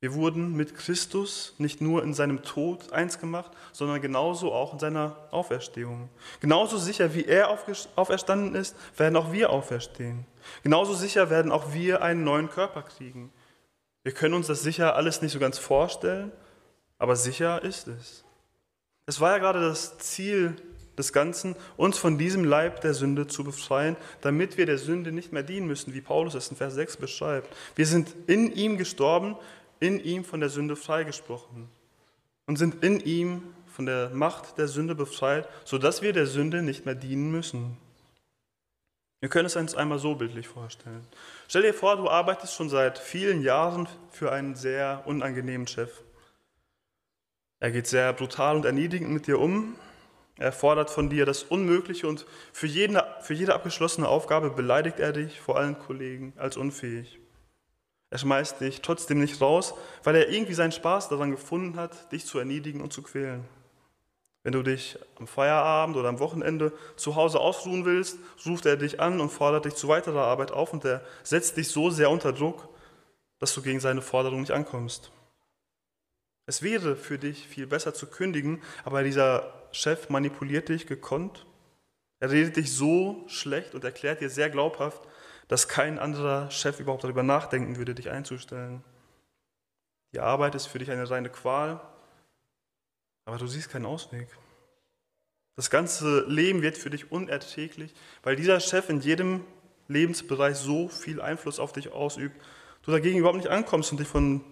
Wir 0.00 0.14
wurden 0.14 0.54
mit 0.54 0.74
Christus 0.74 1.56
nicht 1.58 1.82
nur 1.82 2.02
in 2.02 2.14
seinem 2.14 2.42
Tod 2.42 2.90
eins 2.94 3.18
gemacht, 3.18 3.50
sondern 3.72 4.00
genauso 4.00 4.54
auch 4.54 4.72
in 4.72 4.78
seiner 4.78 5.14
Auferstehung. 5.30 6.08
Genauso 6.40 6.78
sicher 6.78 7.12
wie 7.12 7.26
er 7.26 7.50
auferstanden 7.50 8.54
ist, 8.54 8.74
werden 8.96 9.16
auch 9.16 9.30
wir 9.30 9.50
auferstehen. 9.50 10.24
Genauso 10.62 10.94
sicher 10.94 11.28
werden 11.28 11.52
auch 11.52 11.74
wir 11.74 12.00
einen 12.00 12.24
neuen 12.24 12.48
Körper 12.48 12.80
kriegen. 12.80 13.30
Wir 14.04 14.12
können 14.12 14.32
uns 14.32 14.46
das 14.46 14.62
sicher 14.62 14.96
alles 14.96 15.20
nicht 15.20 15.32
so 15.32 15.38
ganz 15.38 15.58
vorstellen, 15.58 16.32
aber 16.96 17.14
sicher 17.14 17.62
ist 17.62 17.88
es. 17.88 18.24
Es 19.04 19.20
war 19.20 19.32
ja 19.32 19.38
gerade 19.38 19.60
das 19.60 19.98
Ziel 19.98 20.56
des 20.96 21.12
Ganzen, 21.12 21.56
uns 21.76 21.98
von 21.98 22.18
diesem 22.18 22.44
Leib 22.44 22.80
der 22.80 22.94
Sünde 22.94 23.26
zu 23.26 23.44
befreien, 23.44 23.96
damit 24.20 24.56
wir 24.56 24.66
der 24.66 24.78
Sünde 24.78 25.12
nicht 25.12 25.32
mehr 25.32 25.42
dienen 25.42 25.66
müssen, 25.66 25.94
wie 25.94 26.00
Paulus 26.00 26.34
es 26.34 26.48
in 26.48 26.56
Vers 26.56 26.74
6 26.74 26.96
beschreibt. 26.96 27.54
Wir 27.74 27.86
sind 27.86 28.14
in 28.26 28.52
ihm 28.52 28.78
gestorben, 28.78 29.36
in 29.80 30.02
ihm 30.02 30.24
von 30.24 30.40
der 30.40 30.48
Sünde 30.48 30.76
freigesprochen 30.76 31.68
und 32.46 32.56
sind 32.56 32.82
in 32.84 33.00
ihm 33.00 33.42
von 33.66 33.86
der 33.86 34.10
Macht 34.10 34.58
der 34.58 34.68
Sünde 34.68 34.94
befreit, 34.94 35.48
sodass 35.64 36.00
wir 36.00 36.12
der 36.12 36.26
Sünde 36.26 36.62
nicht 36.62 36.86
mehr 36.86 36.94
dienen 36.94 37.32
müssen. 37.32 37.76
Wir 39.20 39.30
können 39.30 39.46
es 39.46 39.56
uns 39.56 39.74
einmal 39.74 39.98
so 39.98 40.14
bildlich 40.14 40.46
vorstellen. 40.46 41.04
Stell 41.48 41.62
dir 41.62 41.72
vor, 41.72 41.96
du 41.96 42.10
arbeitest 42.10 42.54
schon 42.54 42.68
seit 42.68 42.98
vielen 42.98 43.42
Jahren 43.42 43.88
für 44.10 44.30
einen 44.30 44.54
sehr 44.54 45.02
unangenehmen 45.06 45.66
Chef. 45.66 46.02
Er 47.58 47.70
geht 47.70 47.86
sehr 47.86 48.12
brutal 48.12 48.56
und 48.56 48.66
erniedrigend 48.66 49.10
mit 49.10 49.26
dir 49.26 49.40
um. 49.40 49.76
Er 50.36 50.52
fordert 50.52 50.90
von 50.90 51.10
dir 51.10 51.26
das 51.26 51.44
Unmögliche 51.44 52.08
und 52.08 52.26
für 52.52 52.66
jede, 52.66 53.04
für 53.20 53.34
jede 53.34 53.54
abgeschlossene 53.54 54.08
Aufgabe 54.08 54.50
beleidigt 54.50 54.98
er 54.98 55.12
dich 55.12 55.40
vor 55.40 55.56
allen 55.56 55.78
Kollegen 55.78 56.32
als 56.36 56.56
unfähig. 56.56 57.20
Er 58.10 58.18
schmeißt 58.18 58.60
dich 58.60 58.80
trotzdem 58.80 59.20
nicht 59.20 59.40
raus, 59.40 59.74
weil 60.02 60.16
er 60.16 60.28
irgendwie 60.28 60.54
seinen 60.54 60.72
Spaß 60.72 61.08
daran 61.08 61.30
gefunden 61.30 61.78
hat, 61.78 62.12
dich 62.12 62.26
zu 62.26 62.38
erniedrigen 62.38 62.80
und 62.80 62.92
zu 62.92 63.02
quälen. 63.02 63.44
Wenn 64.42 64.52
du 64.52 64.62
dich 64.62 64.98
am 65.18 65.26
Feierabend 65.26 65.96
oder 65.96 66.10
am 66.10 66.18
Wochenende 66.18 66.72
zu 66.96 67.16
Hause 67.16 67.40
ausruhen 67.40 67.84
willst, 67.84 68.18
ruft 68.44 68.66
er 68.66 68.76
dich 68.76 69.00
an 69.00 69.20
und 69.20 69.30
fordert 69.30 69.64
dich 69.64 69.74
zu 69.74 69.88
weiterer 69.88 70.24
Arbeit 70.24 70.52
auf 70.52 70.72
und 70.72 70.84
er 70.84 71.00
setzt 71.22 71.56
dich 71.56 71.68
so 71.68 71.90
sehr 71.90 72.10
unter 72.10 72.32
Druck, 72.32 72.68
dass 73.38 73.54
du 73.54 73.62
gegen 73.62 73.80
seine 73.80 74.02
Forderung 74.02 74.40
nicht 74.40 74.52
ankommst. 74.52 75.10
Es 76.46 76.62
wäre 76.62 76.94
für 76.94 77.18
dich 77.18 77.48
viel 77.48 77.66
besser 77.66 77.94
zu 77.94 78.06
kündigen, 78.06 78.62
aber 78.84 79.02
dieser 79.02 79.63
Chef 79.74 80.08
manipuliert 80.08 80.68
dich 80.68 80.86
gekonnt. 80.86 81.46
Er 82.20 82.30
redet 82.30 82.56
dich 82.56 82.72
so 82.72 83.24
schlecht 83.26 83.74
und 83.74 83.84
erklärt 83.84 84.20
dir 84.20 84.30
sehr 84.30 84.48
glaubhaft, 84.48 85.02
dass 85.48 85.68
kein 85.68 85.98
anderer 85.98 86.50
Chef 86.50 86.80
überhaupt 86.80 87.04
darüber 87.04 87.22
nachdenken 87.22 87.76
würde, 87.76 87.94
dich 87.94 88.10
einzustellen. 88.10 88.82
Die 90.12 90.20
Arbeit 90.20 90.54
ist 90.54 90.66
für 90.66 90.78
dich 90.78 90.90
eine 90.90 91.10
reine 91.10 91.28
Qual, 91.28 91.80
aber 93.24 93.36
du 93.36 93.46
siehst 93.46 93.70
keinen 93.70 93.86
Ausweg. 93.86 94.28
Das 95.56 95.70
ganze 95.70 96.24
Leben 96.28 96.62
wird 96.62 96.78
für 96.78 96.90
dich 96.90 97.12
unerträglich, 97.12 97.94
weil 98.22 98.36
dieser 98.36 98.60
Chef 98.60 98.88
in 98.88 99.00
jedem 99.00 99.44
Lebensbereich 99.88 100.56
so 100.56 100.88
viel 100.88 101.20
Einfluss 101.20 101.58
auf 101.58 101.72
dich 101.72 101.92
ausübt, 101.92 102.40
du 102.82 102.90
dagegen 102.90 103.18
überhaupt 103.18 103.38
nicht 103.38 103.50
ankommst 103.50 103.92
und 103.92 103.98
dich, 103.98 104.08
von, 104.08 104.44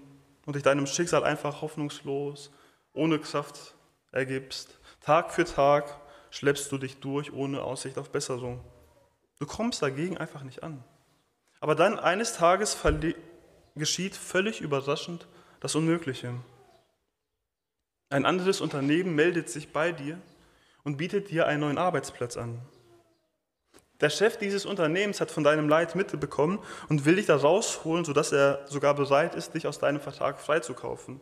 und 0.47 0.57
dich 0.57 0.63
deinem 0.63 0.87
Schicksal 0.87 1.25
einfach 1.25 1.63
hoffnungslos, 1.63 2.51
ohne 2.93 3.19
Kraft 3.19 3.75
ergibst. 4.11 4.79
Tag 5.03 5.33
für 5.33 5.45
Tag 5.45 5.99
schleppst 6.31 6.71
du 6.71 6.79
dich 6.79 7.01
durch 7.01 7.33
ohne 7.33 7.63
Aussicht 7.63 7.99
auf 7.99 8.11
Besserung. 8.11 8.61
Du 9.41 9.47
kommst 9.47 9.83
dagegen 9.83 10.17
einfach 10.17 10.45
nicht 10.45 10.63
an. 10.63 10.85
Aber 11.61 11.75
dann 11.75 11.99
eines 11.99 12.35
Tages 12.35 12.79
geschieht 13.75 14.15
völlig 14.15 14.61
überraschend 14.61 15.27
das 15.61 15.75
Unmögliche. 15.75 16.35
Ein 18.11 18.27
anderes 18.27 18.61
Unternehmen 18.61 19.15
meldet 19.15 19.49
sich 19.49 19.73
bei 19.73 19.91
dir 19.91 20.19
und 20.85 20.99
bietet 20.99 21.31
dir 21.31 21.47
einen 21.47 21.61
neuen 21.61 21.79
Arbeitsplatz 21.79 22.37
an. 22.37 22.61
Der 24.01 24.11
Chef 24.11 24.37
dieses 24.37 24.67
Unternehmens 24.67 25.21
hat 25.21 25.31
von 25.31 25.45
deinem 25.45 25.69
Leid 25.69 25.95
mitbekommen 25.95 26.59
und 26.89 27.05
will 27.05 27.17
dich 27.17 27.27
da 27.27 27.37
rausholen, 27.37 28.05
sodass 28.05 28.33
er 28.33 28.67
sogar 28.67 28.95
bereit 28.95 29.35
ist, 29.35 29.55
dich 29.55 29.67
aus 29.67 29.79
deinem 29.79 30.01
Vertrag 30.01 30.41
freizukaufen. 30.41 31.21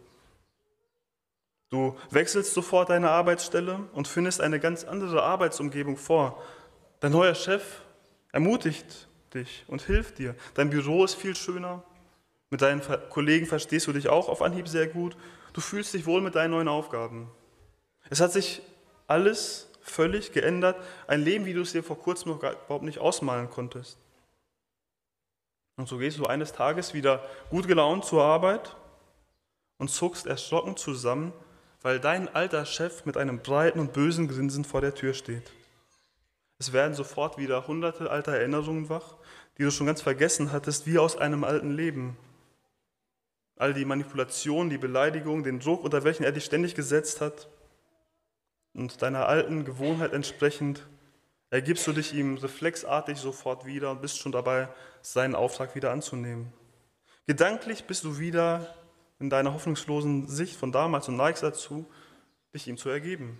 Du 1.71 1.97
wechselst 2.11 2.53
sofort 2.53 2.91
deine 2.91 3.11
Arbeitsstelle 3.11 3.89
und 3.93 4.09
findest 4.09 4.41
eine 4.41 4.59
ganz 4.59 4.85
andere 4.85 5.23
Arbeitsumgebung 5.23 5.97
vor. 5.97 6.43
Dein 6.99 7.13
neuer 7.13 7.35
Chef 7.35 7.83
ermutigt 8.33 9.09
dich 9.33 9.65
und 9.69 9.83
hilft 9.83 10.19
dir. 10.19 10.35
Dein 10.55 10.71
Büro 10.71 11.05
ist 11.05 11.15
viel 11.15 11.37
schöner. 11.37 11.85
Mit 12.51 12.63
deinen 12.63 12.83
Kollegen 13.11 13.47
verstehst 13.47 13.87
du 13.87 13.93
dich 13.93 14.09
auch 14.09 14.29
auf 14.29 14.43
Anhieb 14.43 14.67
sehr 14.67 14.89
gut. 14.89 15.17
Du 15.53 15.61
fühlst 15.61 15.95
dich 15.95 16.07
wohl 16.07 16.21
mit 16.21 16.35
deinen 16.35 16.51
neuen 16.51 16.67
Aufgaben. 16.67 17.31
Es 18.09 18.21
hat 18.21 18.33
sich 18.33 18.63
alles 19.07 19.69
völlig 19.81 20.33
geändert. 20.33 20.77
Ein 21.07 21.23
Leben, 21.23 21.47
wie 21.47 21.55
du 21.55 21.61
es 21.61 21.71
dir 21.71 21.85
vor 21.85 21.99
kurzem 21.99 22.33
noch 22.33 22.39
überhaupt 22.39 22.83
nicht 22.83 22.99
ausmalen 22.99 23.49
konntest. 23.49 23.97
Und 25.77 25.89
so 25.89 25.99
gehst 25.99 26.19
du 26.19 26.27
eines 26.27 26.53
Tages 26.53 26.95
wieder 26.95 27.23
gut 27.49 27.69
gelaunt 27.69 28.05
zur 28.05 28.25
Arbeit 28.25 28.77
und 29.79 29.89
zuckst 29.89 30.27
erschrocken 30.27 30.77
zusammen, 30.77 31.33
weil 31.83 32.01
dein 32.01 32.29
alter 32.35 32.67
Chef 32.67 33.05
mit 33.05 33.17
einem 33.17 33.41
breiten 33.41 33.81
und 33.81 33.93
bösen 33.93 34.29
Grinsen 34.29 34.65
vor 34.65 34.81
der 34.81 34.95
Tür 34.95 35.15
steht. 35.15 35.51
Es 36.59 36.73
werden 36.73 36.95
sofort 36.95 37.39
wieder 37.39 37.67
hunderte 37.67 38.11
alter 38.11 38.33
Erinnerungen 38.33 38.91
wach, 38.91 39.17
die 39.57 39.63
du 39.63 39.71
schon 39.71 39.87
ganz 39.87 40.03
vergessen 40.03 40.53
hattest, 40.53 40.87
wie 40.87 40.99
aus 40.99 41.17
einem 41.17 41.45
alten 41.45 41.71
Leben. 41.71 42.17
All 43.57 43.73
die 43.73 43.85
Manipulation, 43.85 44.71
die 44.71 44.79
Beleidigung, 44.79 45.43
den 45.43 45.61
Druck, 45.61 45.85
unter 45.85 46.05
welchen 46.05 46.25
er 46.25 46.33
dich 46.33 46.45
ständig 46.45 46.75
gesetzt 46.75 47.21
hat. 47.21 47.49
Und 48.75 49.03
deiner 49.03 49.27
alten 49.27 49.65
Gewohnheit 49.65 50.13
entsprechend 50.13 50.87
ergibst 51.51 51.87
du 51.87 51.93
dich 51.93 52.15
ihm 52.15 52.37
reflexartig 52.37 53.19
sofort 53.19 53.65
wieder 53.65 53.91
und 53.91 54.03
bist 54.03 54.19
schon 54.19 54.33
dabei, 54.33 54.69
seinen 55.03 55.35
Auftrag 55.35 55.75
wieder 55.75 55.91
anzunehmen. 55.91 56.53
Gedanklich 57.27 57.85
bist 57.85 58.05
du 58.05 58.19
wieder 58.19 58.75
in 59.21 59.31
deiner 59.31 59.53
hoffnungslosen 59.53 60.27
Sicht 60.29 60.57
von 60.57 60.73
damals 60.73 61.09
und 61.09 61.17
neigst 61.17 61.43
dazu, 61.43 61.87
dich 62.55 62.67
ihm 62.67 62.79
zu 62.79 62.89
ergeben. 62.89 63.39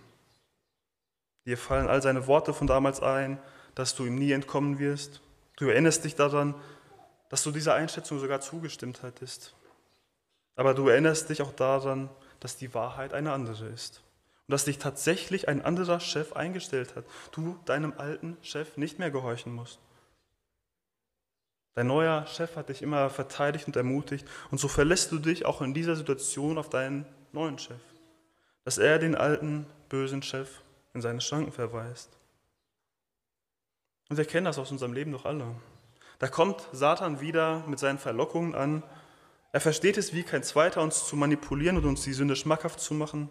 Dir 1.45 1.57
fallen 1.57 1.87
all 1.87 2.01
seine 2.01 2.27
Worte 2.27 2.53
von 2.53 2.67
damals 2.67 3.01
ein, 3.01 3.39
dass 3.73 3.95
du 3.95 4.05
ihm 4.05 4.15
nie 4.15 4.31
entkommen 4.31 4.79
wirst. 4.79 5.21
Du 5.57 5.67
erinnerst 5.67 6.05
dich 6.05 6.15
daran, 6.15 6.55
dass 7.29 7.43
du 7.43 7.51
dieser 7.51 7.73
Einschätzung 7.73 8.19
sogar 8.19 8.41
zugestimmt 8.41 9.01
hattest. 9.01 9.55
Aber 10.55 10.73
du 10.73 10.87
erinnerst 10.87 11.29
dich 11.29 11.41
auch 11.41 11.51
daran, 11.51 12.09
dass 12.39 12.57
die 12.57 12.73
Wahrheit 12.73 13.13
eine 13.13 13.31
andere 13.31 13.67
ist. 13.67 14.03
Und 14.47 14.51
dass 14.51 14.65
dich 14.65 14.77
tatsächlich 14.77 15.47
ein 15.47 15.63
anderer 15.63 15.99
Chef 15.99 16.33
eingestellt 16.33 16.95
hat. 16.95 17.05
Du 17.31 17.57
deinem 17.65 17.93
alten 17.97 18.37
Chef 18.41 18.77
nicht 18.77 18.99
mehr 18.99 19.09
gehorchen 19.09 19.53
musst. 19.53 19.79
Dein 21.73 21.87
neuer 21.87 22.25
Chef 22.27 22.55
hat 22.55 22.69
dich 22.69 22.81
immer 22.81 23.09
verteidigt 23.09 23.67
und 23.67 23.75
ermutigt. 23.75 24.27
Und 24.49 24.59
so 24.59 24.67
verlässt 24.67 25.11
du 25.11 25.19
dich 25.19 25.45
auch 25.45 25.61
in 25.61 25.73
dieser 25.73 25.95
Situation 25.95 26.57
auf 26.57 26.69
deinen 26.69 27.05
neuen 27.31 27.57
Chef. 27.57 27.79
Dass 28.65 28.77
er 28.77 28.99
den 28.99 29.15
alten, 29.15 29.65
bösen 29.89 30.21
Chef 30.21 30.61
in 30.93 31.01
seine 31.01 31.21
Schranken 31.21 31.51
verweist. 31.51 32.09
Und 34.09 34.17
wir 34.17 34.25
kennen 34.25 34.45
das 34.45 34.59
aus 34.59 34.71
unserem 34.71 34.93
Leben 34.93 35.13
doch 35.13 35.25
alle. 35.25 35.45
Da 36.19 36.27
kommt 36.27 36.67
Satan 36.73 37.21
wieder 37.21 37.63
mit 37.67 37.79
seinen 37.79 37.97
Verlockungen 37.97 38.53
an. 38.53 38.83
Er 39.53 39.61
versteht 39.61 39.97
es 39.97 40.13
wie 40.13 40.23
kein 40.23 40.43
Zweiter, 40.43 40.81
uns 40.81 41.07
zu 41.07 41.15
manipulieren 41.15 41.77
und 41.77 41.85
uns 41.85 42.03
die 42.03 42.13
Sünde 42.13 42.35
schmackhaft 42.35 42.79
zu 42.79 42.93
machen. 42.93 43.29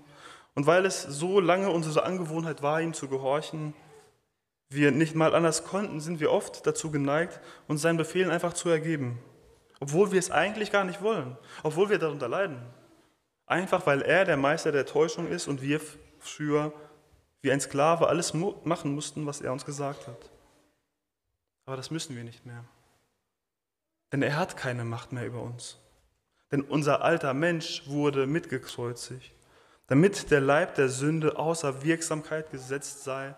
Und 0.54 0.66
weil 0.66 0.86
es 0.86 1.02
so 1.02 1.38
lange 1.38 1.70
unsere 1.70 2.02
Angewohnheit 2.02 2.62
war, 2.62 2.80
ihm 2.80 2.94
zu 2.94 3.08
gehorchen, 3.08 3.74
wir 4.70 4.92
nicht 4.92 5.14
mal 5.14 5.34
anders 5.34 5.64
konnten, 5.64 6.00
sind 6.00 6.20
wir 6.20 6.30
oft 6.30 6.66
dazu 6.66 6.90
geneigt, 6.90 7.40
uns 7.66 7.82
seinen 7.82 7.96
Befehlen 7.96 8.30
einfach 8.30 8.52
zu 8.52 8.68
ergeben. 8.68 9.18
Obwohl 9.80 10.12
wir 10.12 10.18
es 10.18 10.30
eigentlich 10.30 10.70
gar 10.70 10.84
nicht 10.84 11.02
wollen, 11.02 11.36
obwohl 11.62 11.90
wir 11.90 11.98
darunter 11.98 12.28
leiden. 12.28 12.60
Einfach 13.46 13.86
weil 13.86 14.02
er 14.02 14.24
der 14.24 14.36
Meister 14.36 14.70
der 14.70 14.86
Täuschung 14.86 15.26
ist 15.26 15.48
und 15.48 15.60
wir 15.60 15.80
früher 16.20 16.72
wie 17.42 17.50
ein 17.50 17.60
Sklave 17.60 18.06
alles 18.06 18.32
machen 18.32 18.94
mussten, 18.94 19.26
was 19.26 19.40
er 19.40 19.52
uns 19.52 19.64
gesagt 19.64 20.06
hat. 20.06 20.30
Aber 21.66 21.76
das 21.76 21.90
müssen 21.90 22.14
wir 22.14 22.22
nicht 22.22 22.46
mehr. 22.46 22.64
Denn 24.12 24.22
er 24.22 24.36
hat 24.36 24.56
keine 24.56 24.84
Macht 24.84 25.12
mehr 25.12 25.26
über 25.26 25.42
uns. 25.42 25.78
Denn 26.52 26.62
unser 26.62 27.02
alter 27.02 27.32
Mensch 27.32 27.84
wurde 27.86 28.26
mitgekreuzigt, 28.26 29.32
damit 29.86 30.30
der 30.30 30.40
Leib 30.40 30.74
der 30.74 30.88
Sünde 30.88 31.38
außer 31.38 31.82
Wirksamkeit 31.82 32.50
gesetzt 32.50 33.04
sei, 33.04 33.34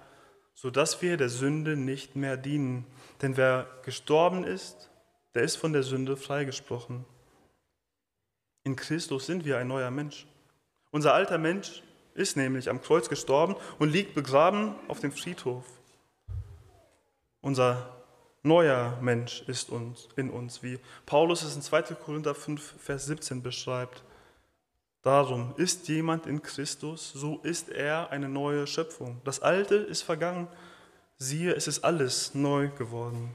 sodass 0.54 1.02
wir 1.02 1.16
der 1.16 1.28
Sünde 1.28 1.76
nicht 1.76 2.16
mehr 2.16 2.36
dienen. 2.36 2.86
Denn 3.20 3.36
wer 3.36 3.66
gestorben 3.84 4.44
ist, 4.44 4.90
der 5.34 5.42
ist 5.42 5.56
von 5.56 5.72
der 5.72 5.82
Sünde 5.82 6.16
freigesprochen. 6.16 7.04
In 8.64 8.76
Christus 8.76 9.26
sind 9.26 9.44
wir 9.44 9.58
ein 9.58 9.68
neuer 9.68 9.90
Mensch. 9.90 10.26
Unser 10.90 11.14
alter 11.14 11.38
Mensch 11.38 11.82
ist 12.14 12.36
nämlich 12.36 12.68
am 12.68 12.82
Kreuz 12.82 13.08
gestorben 13.08 13.56
und 13.78 13.90
liegt 13.90 14.14
begraben 14.14 14.74
auf 14.88 15.00
dem 15.00 15.12
Friedhof. 15.12 15.64
Unser 17.40 17.96
neuer 18.42 18.98
Mensch 19.00 19.42
ist 19.46 19.70
uns, 19.70 20.08
in 20.16 20.30
uns, 20.30 20.62
wie 20.62 20.78
Paulus 21.06 21.42
es 21.42 21.56
in 21.56 21.62
2. 21.62 21.94
Korinther 21.94 22.34
5, 22.34 22.74
Vers 22.78 23.06
17 23.06 23.42
beschreibt. 23.42 24.02
Darum 25.02 25.52
ist 25.56 25.88
jemand 25.88 26.26
in 26.26 26.42
Christus, 26.42 27.12
so 27.12 27.38
ist 27.42 27.68
er 27.68 28.10
eine 28.10 28.28
neue 28.28 28.68
Schöpfung. 28.68 29.20
Das 29.24 29.40
Alte 29.40 29.74
ist 29.74 30.02
vergangen, 30.02 30.46
siehe, 31.18 31.52
es 31.54 31.66
ist 31.66 31.82
alles 31.82 32.34
neu 32.34 32.68
geworden. 32.68 33.34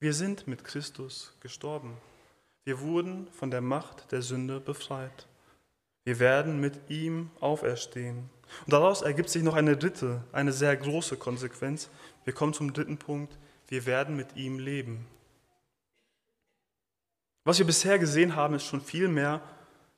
Wir 0.00 0.14
sind 0.14 0.46
mit 0.46 0.64
Christus 0.64 1.34
gestorben. 1.40 1.96
Wir 2.64 2.80
wurden 2.80 3.28
von 3.32 3.50
der 3.50 3.60
Macht 3.60 4.10
der 4.12 4.22
Sünde 4.22 4.60
befreit. 4.60 5.26
Wir 6.04 6.18
werden 6.18 6.58
mit 6.58 6.90
ihm 6.90 7.30
auferstehen. 7.40 8.30
Und 8.64 8.72
daraus 8.72 9.02
ergibt 9.02 9.28
sich 9.28 9.42
noch 9.42 9.54
eine 9.54 9.76
dritte, 9.76 10.22
eine 10.32 10.52
sehr 10.52 10.74
große 10.76 11.16
Konsequenz. 11.16 11.90
Wir 12.24 12.32
kommen 12.32 12.54
zum 12.54 12.72
dritten 12.72 12.96
Punkt. 12.96 13.36
Wir 13.68 13.84
werden 13.84 14.16
mit 14.16 14.36
ihm 14.36 14.58
leben. 14.58 15.06
Was 17.44 17.58
wir 17.58 17.66
bisher 17.66 17.98
gesehen 17.98 18.36
haben, 18.36 18.54
ist 18.54 18.64
schon 18.64 18.80
viel 18.80 19.08
mehr, 19.08 19.42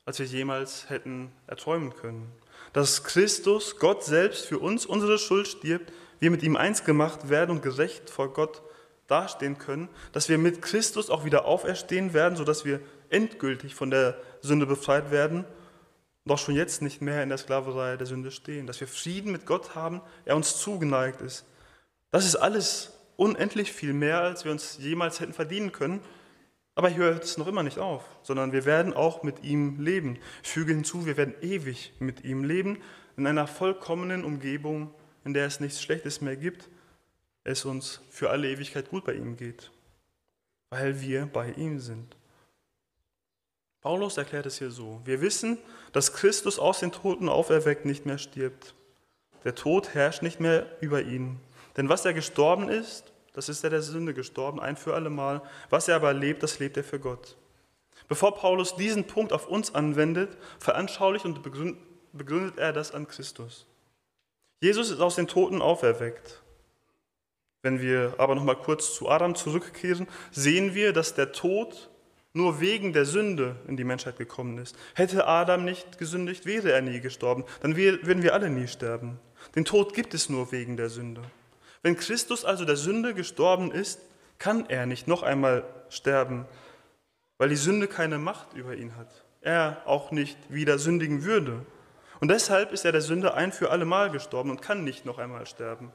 als 0.07 0.19
wir 0.19 0.25
jemals 0.25 0.89
hätten 0.89 1.33
erträumen 1.47 1.93
können. 1.93 2.31
Dass 2.71 3.03
Christus, 3.03 3.77
Gott 3.77 4.05
selbst, 4.05 4.45
für 4.45 4.57
uns 4.57 4.85
unsere 4.85 5.19
Schuld 5.19 5.49
stirbt, 5.49 5.91
wir 6.21 6.31
mit 6.31 6.43
ihm 6.43 6.55
eins 6.55 6.85
gemacht 6.85 7.27
werden 7.29 7.51
und 7.51 7.61
gerecht 7.61 8.09
vor 8.09 8.31
Gott 8.31 8.61
dastehen 9.07 9.57
können, 9.57 9.89
dass 10.13 10.29
wir 10.29 10.37
mit 10.37 10.61
Christus 10.61 11.09
auch 11.09 11.25
wieder 11.25 11.43
auferstehen 11.43 12.13
werden, 12.13 12.37
sodass 12.37 12.63
wir 12.63 12.79
endgültig 13.09 13.75
von 13.75 13.91
der 13.91 14.17
Sünde 14.41 14.65
befreit 14.65 15.11
werden 15.11 15.43
und 16.23 16.31
auch 16.31 16.37
schon 16.37 16.55
jetzt 16.55 16.81
nicht 16.81 17.01
mehr 17.01 17.21
in 17.21 17.27
der 17.27 17.37
Sklaverei 17.37 17.97
der 17.97 18.07
Sünde 18.07 18.31
stehen, 18.31 18.65
dass 18.65 18.79
wir 18.79 18.87
Frieden 18.87 19.33
mit 19.33 19.45
Gott 19.45 19.75
haben, 19.75 19.99
er 20.23 20.37
uns 20.37 20.57
zugeneigt 20.57 21.19
ist. 21.19 21.45
Das 22.11 22.25
ist 22.25 22.37
alles 22.37 22.93
unendlich 23.17 23.73
viel 23.73 23.91
mehr, 23.91 24.21
als 24.21 24.45
wir 24.45 24.53
uns 24.53 24.77
jemals 24.77 25.19
hätten 25.19 25.33
verdienen 25.33 25.73
können. 25.73 25.99
Aber 26.77 26.89
hier 26.89 27.05
hört 27.05 27.23
es 27.23 27.39
noch 27.39 27.47
immer 27.47 27.63
nicht 27.63 27.79
auf, 27.79 28.03
sondern 28.21 28.51
wir 28.51 28.63
werden 28.65 28.93
auch 28.93 29.23
mit 29.23 29.43
ihm 29.43 29.79
leben. 29.79 30.19
Ich 30.43 30.49
füge 30.49 30.73
hinzu, 30.73 31.07
wir 31.07 31.17
werden 31.17 31.33
ewig 31.41 31.91
mit 31.97 32.23
ihm 32.23 32.43
leben, 32.43 32.77
in 33.17 33.25
einer 33.25 33.47
vollkommenen 33.47 34.23
Umgebung, 34.23 34.93
in 35.25 35.33
der 35.33 35.47
es 35.47 35.59
nichts 35.59 35.81
Schlechtes 35.81 36.21
mehr 36.21 36.35
gibt, 36.35 36.69
es 37.43 37.65
uns 37.65 38.01
für 38.11 38.29
alle 38.29 38.51
Ewigkeit 38.51 38.91
gut 38.91 39.05
bei 39.05 39.13
ihm 39.13 39.37
geht, 39.37 39.71
weil 40.69 41.01
wir 41.01 41.25
bei 41.25 41.49
ihm 41.53 41.79
sind. 41.79 42.15
Paulus 43.81 44.17
erklärt 44.17 44.45
es 44.45 44.59
hier 44.59 44.69
so. 44.69 45.01
Wir 45.03 45.19
wissen, 45.19 45.57
dass 45.93 46.13
Christus 46.13 46.59
aus 46.59 46.81
den 46.81 46.91
Toten 46.91 47.27
auferweckt 47.27 47.85
nicht 47.85 48.05
mehr 48.05 48.19
stirbt. 48.19 48.75
Der 49.43 49.55
Tod 49.55 49.95
herrscht 49.95 50.21
nicht 50.21 50.39
mehr 50.39 50.67
über 50.79 51.01
ihn. 51.01 51.39
Denn 51.75 51.89
was 51.89 52.05
er 52.05 52.13
gestorben 52.13 52.69
ist, 52.69 53.13
das 53.37 53.49
ist 53.49 53.63
er 53.63 53.69
der 53.69 53.83
Sünde 53.83 54.15
gestorben, 54.15 54.59
ein 54.59 54.75
für 54.75 54.95
allemal. 54.95 55.43
Was 55.69 55.87
er 55.87 55.97
aber 55.97 56.11
lebt, 56.11 56.41
das 56.41 56.57
lebt 56.57 56.75
er 56.75 56.83
für 56.83 56.99
Gott. 56.99 57.37
Bevor 58.07 58.33
Paulus 58.33 58.75
diesen 58.75 59.05
Punkt 59.05 59.31
auf 59.31 59.47
uns 59.47 59.75
anwendet, 59.75 60.35
veranschaulicht 60.57 61.23
und 61.23 61.43
begründet 61.43 62.57
er 62.57 62.73
das 62.73 62.95
an 62.95 63.07
Christus. 63.07 63.67
Jesus 64.59 64.89
ist 64.89 65.01
aus 65.01 65.17
den 65.17 65.27
Toten 65.27 65.61
auferweckt. 65.61 66.41
Wenn 67.61 67.79
wir 67.79 68.15
aber 68.17 68.33
noch 68.33 68.43
mal 68.43 68.55
kurz 68.55 68.95
zu 68.95 69.07
Adam 69.07 69.35
zurückkehren, 69.35 70.07
sehen 70.31 70.73
wir, 70.73 70.91
dass 70.91 71.13
der 71.13 71.31
Tod 71.31 71.91
nur 72.33 72.59
wegen 72.59 72.91
der 72.91 73.05
Sünde 73.05 73.55
in 73.67 73.77
die 73.77 73.83
Menschheit 73.83 74.17
gekommen 74.17 74.57
ist. 74.57 74.75
Hätte 74.95 75.27
Adam 75.27 75.63
nicht 75.63 75.99
gesündigt, 75.99 76.47
wäre 76.47 76.71
er 76.71 76.81
nie 76.81 77.01
gestorben. 77.01 77.45
Dann 77.61 77.75
würden 77.77 78.23
wir 78.23 78.33
alle 78.33 78.49
nie 78.49 78.67
sterben. 78.67 79.19
Den 79.55 79.63
Tod 79.63 79.93
gibt 79.93 80.15
es 80.15 80.27
nur 80.27 80.51
wegen 80.51 80.75
der 80.75 80.89
Sünde. 80.89 81.21
Wenn 81.83 81.97
Christus 81.97 82.45
also 82.45 82.65
der 82.65 82.75
Sünde 82.75 83.13
gestorben 83.13 83.71
ist, 83.71 83.99
kann 84.39 84.69
er 84.69 84.85
nicht 84.85 85.07
noch 85.07 85.23
einmal 85.23 85.63
sterben, 85.89 86.45
weil 87.37 87.49
die 87.49 87.55
Sünde 87.55 87.87
keine 87.87 88.17
Macht 88.17 88.53
über 88.53 88.75
ihn 88.75 88.95
hat. 88.95 89.23
Er 89.41 89.81
auch 89.85 90.11
nicht 90.11 90.37
wieder 90.49 90.79
sündigen 90.79 91.23
würde. 91.23 91.65
Und 92.19 92.29
deshalb 92.29 92.71
ist 92.71 92.85
er 92.85 92.91
der 92.91 93.01
Sünde 93.01 93.35
ein 93.35 93.51
für 93.51 93.69
alle 93.71 93.85
Mal 93.85 94.09
gestorben 94.09 94.49
und 94.49 94.61
kann 94.61 94.83
nicht 94.83 95.05
noch 95.05 95.19
einmal 95.19 95.45
sterben. 95.45 95.91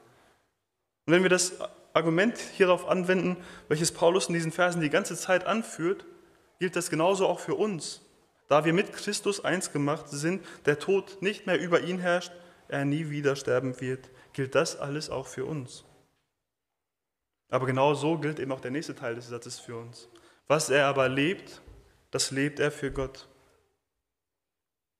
Und 1.05 1.13
wenn 1.13 1.23
wir 1.23 1.29
das 1.29 1.53
Argument 1.93 2.37
hierauf 2.37 2.87
anwenden, 2.87 3.37
welches 3.67 3.91
Paulus 3.91 4.27
in 4.27 4.33
diesen 4.33 4.51
Versen 4.51 4.81
die 4.81 4.89
ganze 4.89 5.15
Zeit 5.15 5.45
anführt, 5.45 6.05
gilt 6.59 6.75
das 6.75 6.89
genauso 6.89 7.27
auch 7.27 7.39
für 7.39 7.55
uns. 7.55 8.01
Da 8.47 8.65
wir 8.65 8.73
mit 8.73 8.93
Christus 8.93 9.43
eins 9.43 9.71
gemacht 9.71 10.09
sind, 10.09 10.43
der 10.65 10.79
Tod 10.79 11.21
nicht 11.21 11.45
mehr 11.45 11.59
über 11.59 11.81
ihn 11.81 11.99
herrscht, 11.99 12.31
er 12.67 12.85
nie 12.85 13.09
wieder 13.09 13.35
sterben 13.35 13.79
wird, 13.81 14.09
gilt 14.33 14.55
das 14.55 14.75
alles 14.75 15.09
auch 15.09 15.27
für 15.27 15.45
uns. 15.45 15.85
Aber 17.49 17.65
genau 17.65 17.93
so 17.93 18.17
gilt 18.17 18.39
eben 18.39 18.51
auch 18.51 18.61
der 18.61 18.71
nächste 18.71 18.95
Teil 18.95 19.15
des 19.15 19.27
Satzes 19.27 19.59
für 19.59 19.77
uns. 19.77 20.09
Was 20.47 20.69
er 20.69 20.87
aber 20.87 21.07
lebt, 21.07 21.61
das 22.11 22.31
lebt 22.31 22.59
er 22.59 22.71
für 22.71 22.91
Gott. 22.91 23.27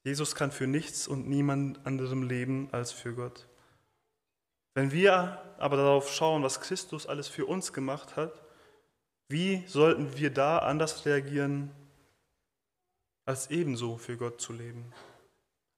Jesus 0.04 0.36
kann 0.36 0.52
für 0.52 0.68
nichts 0.68 1.08
und 1.08 1.28
niemand 1.28 1.86
anderem 1.86 2.24
leben 2.24 2.70
als 2.72 2.92
für 2.92 3.14
Gott. 3.14 3.48
Wenn 4.76 4.92
wir 4.92 5.42
aber 5.58 5.78
darauf 5.78 6.12
schauen, 6.12 6.44
was 6.44 6.62
Christus 6.62 7.08
alles 7.08 7.28
für 7.28 7.46
uns 7.46 7.74
gemacht 7.74 8.16
hat, 8.16 8.44
wie 9.30 9.66
sollten 9.68 10.18
wir 10.18 10.32
da 10.32 10.60
anders 10.60 11.06
reagieren, 11.06 11.72
als 13.26 13.50
ebenso 13.50 13.98
für 13.98 14.18
Gott 14.18 14.42
zu 14.42 14.54
leben? 14.54 14.94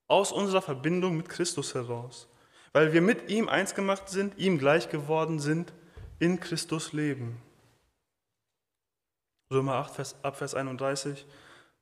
Aus 0.07 0.31
unserer 0.31 0.61
Verbindung 0.61 1.17
mit 1.17 1.29
Christus 1.29 1.73
heraus, 1.73 2.27
weil 2.75 2.91
wir 2.91 2.99
mit 2.99 3.29
ihm 3.29 3.47
eins 3.47 3.73
gemacht 3.73 4.09
sind, 4.09 4.37
ihm 4.37 4.57
gleich 4.57 4.89
geworden 4.89 5.39
sind, 5.39 5.71
in 6.19 6.41
Christus 6.41 6.91
leben. 6.91 7.41
Römer 9.49 9.75
8, 9.75 9.95
Vers, 9.95 10.15
ab 10.23 10.35
Vers 10.35 10.55
31. 10.55 11.25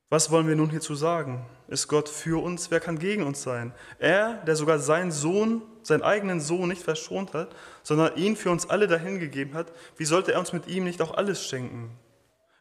Was 0.08 0.30
wollen 0.30 0.46
wir 0.46 0.54
nun 0.54 0.70
hierzu 0.70 0.94
sagen? 0.94 1.44
Ist 1.66 1.88
Gott 1.88 2.08
für 2.08 2.40
uns? 2.40 2.70
Wer 2.70 2.78
kann 2.78 3.00
gegen 3.00 3.24
uns 3.24 3.42
sein? 3.42 3.74
Er, 3.98 4.34
der 4.44 4.54
sogar 4.54 4.78
seinen 4.78 5.10
Sohn, 5.10 5.62
seinen 5.82 6.04
eigenen 6.04 6.40
Sohn 6.40 6.68
nicht 6.68 6.84
verschont 6.84 7.34
hat, 7.34 7.48
sondern 7.82 8.16
ihn 8.16 8.36
für 8.36 8.52
uns 8.52 8.70
alle 8.70 8.86
dahingegeben 8.86 9.54
hat, 9.54 9.72
wie 9.96 10.04
sollte 10.04 10.32
er 10.32 10.38
uns 10.38 10.52
mit 10.52 10.68
ihm 10.68 10.84
nicht 10.84 11.02
auch 11.02 11.14
alles 11.14 11.44
schenken? 11.44 11.90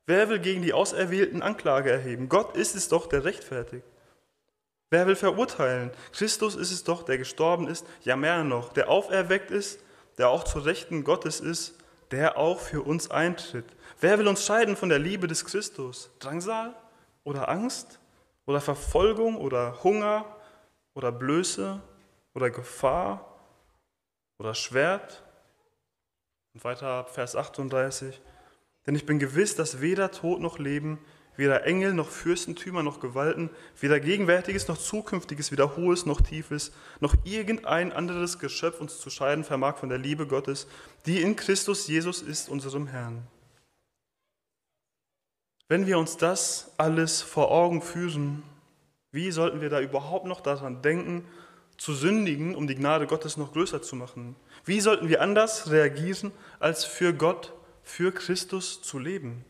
Wer 0.07 0.29
will 0.29 0.39
gegen 0.39 0.63
die 0.63 0.73
Auserwählten 0.73 1.43
Anklage 1.43 1.91
erheben? 1.91 2.29
Gott 2.29 2.57
ist 2.57 2.75
es 2.75 2.89
doch, 2.89 3.05
der 3.05 3.25
rechtfertigt. 3.25 3.85
Wer 4.93 5.07
will 5.07 5.15
verurteilen? 5.15 5.91
Christus 6.11 6.55
ist 6.55 6.71
es 6.71 6.83
doch, 6.83 7.03
der 7.03 7.17
gestorben 7.17 7.67
ist, 7.67 7.85
ja 8.03 8.15
mehr 8.15 8.43
noch, 8.43 8.71
der 8.71 8.89
auferweckt 8.89 9.51
ist, 9.51 9.79
der 10.17 10.29
auch 10.29 10.43
zur 10.43 10.65
Rechten 10.65 11.03
Gottes 11.03 11.39
ist, 11.39 11.79
der 12.11 12.37
auch 12.37 12.59
für 12.59 12.83
uns 12.83 13.09
eintritt. 13.09 13.65
Wer 13.99 14.19
will 14.19 14.27
uns 14.27 14.45
scheiden 14.45 14.75
von 14.75 14.89
der 14.89 14.99
Liebe 14.99 15.27
des 15.27 15.45
Christus? 15.45 16.11
Drangsal? 16.19 16.75
oder 17.23 17.49
Angst 17.49 17.99
oder 18.45 18.61
Verfolgung 18.61 19.37
oder 19.37 19.83
Hunger 19.83 20.25
oder 20.93 21.11
Blöße 21.11 21.81
oder 22.33 22.49
Gefahr 22.49 23.39
oder 24.37 24.53
Schwert. 24.53 25.23
Und 26.53 26.63
weiter 26.63 26.87
ab 26.87 27.09
Vers 27.09 27.35
38. 27.35 28.21
Denn 28.85 28.95
ich 28.95 29.05
bin 29.05 29.17
gewiss, 29.17 29.55
dass 29.55 29.81
weder 29.81 30.11
Tod 30.11 30.39
noch 30.41 30.59
Leben, 30.59 30.99
weder 31.35 31.65
Engel 31.65 31.93
noch 31.93 32.09
Fürstentümer 32.09 32.83
noch 32.83 32.99
Gewalten, 32.99 33.49
weder 33.79 33.99
Gegenwärtiges 33.99 34.67
noch 34.67 34.77
Zukünftiges, 34.77 35.51
weder 35.51 35.75
Hohes 35.75 36.05
noch 36.05 36.21
Tiefes, 36.21 36.71
noch 36.99 37.15
irgendein 37.23 37.91
anderes 37.91 38.39
Geschöpf 38.39 38.79
uns 38.79 38.99
zu 38.99 39.09
scheiden 39.09 39.43
vermag 39.43 39.77
von 39.77 39.89
der 39.89 39.97
Liebe 39.97 40.27
Gottes, 40.27 40.67
die 41.05 41.21
in 41.21 41.35
Christus 41.35 41.87
Jesus 41.87 42.21
ist, 42.21 42.49
unserem 42.49 42.87
Herrn. 42.87 43.27
Wenn 45.67 45.87
wir 45.87 45.97
uns 45.97 46.17
das 46.17 46.71
alles 46.77 47.21
vor 47.21 47.49
Augen 47.51 47.81
führen, 47.81 48.43
wie 49.11 49.31
sollten 49.31 49.61
wir 49.61 49.69
da 49.69 49.79
überhaupt 49.79 50.25
noch 50.25 50.41
daran 50.41 50.81
denken, 50.81 51.25
zu 51.77 51.93
sündigen, 51.93 52.55
um 52.55 52.67
die 52.67 52.75
Gnade 52.75 53.07
Gottes 53.07 53.37
noch 53.37 53.53
größer 53.53 53.81
zu 53.81 53.95
machen? 53.95 54.35
Wie 54.65 54.79
sollten 54.79 55.09
wir 55.09 55.21
anders 55.21 55.71
reagieren, 55.71 56.31
als 56.59 56.85
für 56.85 57.13
Gott, 57.13 57.53
für 57.81 58.11
Christus 58.11 58.81
zu 58.81 58.99
leben? 58.99 59.43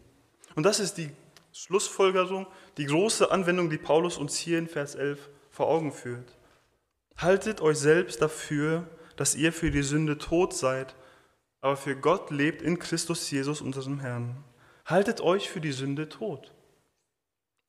Und 0.55 0.63
das 0.63 0.79
ist 0.79 0.97
die 0.97 1.09
Schlussfolgerung, 1.53 2.47
die 2.77 2.85
große 2.85 3.31
Anwendung, 3.31 3.69
die 3.69 3.77
Paulus 3.77 4.17
uns 4.17 4.35
hier 4.35 4.57
in 4.57 4.67
Vers 4.67 4.95
11 4.95 5.29
vor 5.51 5.67
Augen 5.67 5.91
führt. 5.91 6.35
Haltet 7.15 7.61
euch 7.61 7.77
selbst 7.77 8.21
dafür, 8.21 8.87
dass 9.15 9.35
ihr 9.35 9.53
für 9.53 9.69
die 9.69 9.83
Sünde 9.83 10.17
tot 10.17 10.53
seid, 10.53 10.95
aber 11.61 11.77
für 11.77 11.95
Gott 11.95 12.31
lebt 12.31 12.63
in 12.63 12.79
Christus 12.79 13.29
Jesus, 13.29 13.61
unserem 13.61 13.99
Herrn. 13.99 14.43
Haltet 14.85 15.21
euch 15.21 15.49
für 15.49 15.61
die 15.61 15.71
Sünde 15.71 16.09
tot, 16.09 16.51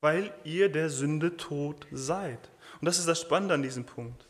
weil 0.00 0.32
ihr 0.44 0.70
der 0.70 0.88
Sünde 0.88 1.36
tot 1.36 1.86
seid. 1.92 2.50
Und 2.80 2.86
das 2.86 2.98
ist 2.98 3.06
das 3.06 3.20
Spannende 3.20 3.54
an 3.54 3.62
diesem 3.62 3.84
Punkt. 3.84 4.26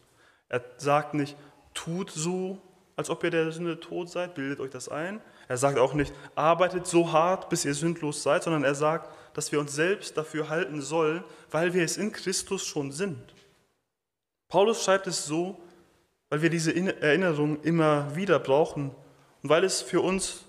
Er 0.49 0.65
sagt 0.79 1.15
nicht, 1.15 1.37
tut 1.75 2.11
so, 2.11 2.61
als 2.97 3.09
ob 3.09 3.23
ihr 3.23 3.31
der 3.31 3.53
Sünde 3.53 3.79
tot 3.79 4.11
seid, 4.11 4.35
bildet 4.35 4.59
euch 4.59 4.71
das 4.71 4.89
ein. 4.89 5.21
Er 5.49 5.57
sagt 5.57 5.79
auch 5.79 5.95
nicht, 5.95 6.13
arbeitet 6.35 6.87
so 6.87 7.13
hart, 7.13 7.49
bis 7.49 7.65
ihr 7.65 7.75
sündlos 7.75 8.23
seid, 8.23 8.43
sondern 8.43 8.65
er 8.65 8.75
sagt, 8.75 9.11
dass 9.35 9.53
wir 9.53 9.61
uns 9.61 9.75
selbst 9.75 10.17
dafür 10.17 10.49
halten 10.49 10.81
sollen, 10.81 11.25
weil 11.51 11.75
wir 11.75 11.85
es 11.85 11.97
in 11.97 12.13
Christus 12.13 12.65
schon 12.65 12.93
sind. 12.93 13.35
Paulus 14.49 14.85
schreibt 14.85 15.07
es 15.07 15.27
so, 15.27 15.61
weil 16.29 16.43
wir 16.43 16.51
diese 16.51 16.75
Erinnerung 16.75 17.63
immer 17.63 18.15
wieder 18.17 18.39
brauchen 18.39 18.91
und 19.43 19.51
weil 19.51 19.65
es 19.65 19.83
für 19.83 20.01
uns 20.01 20.45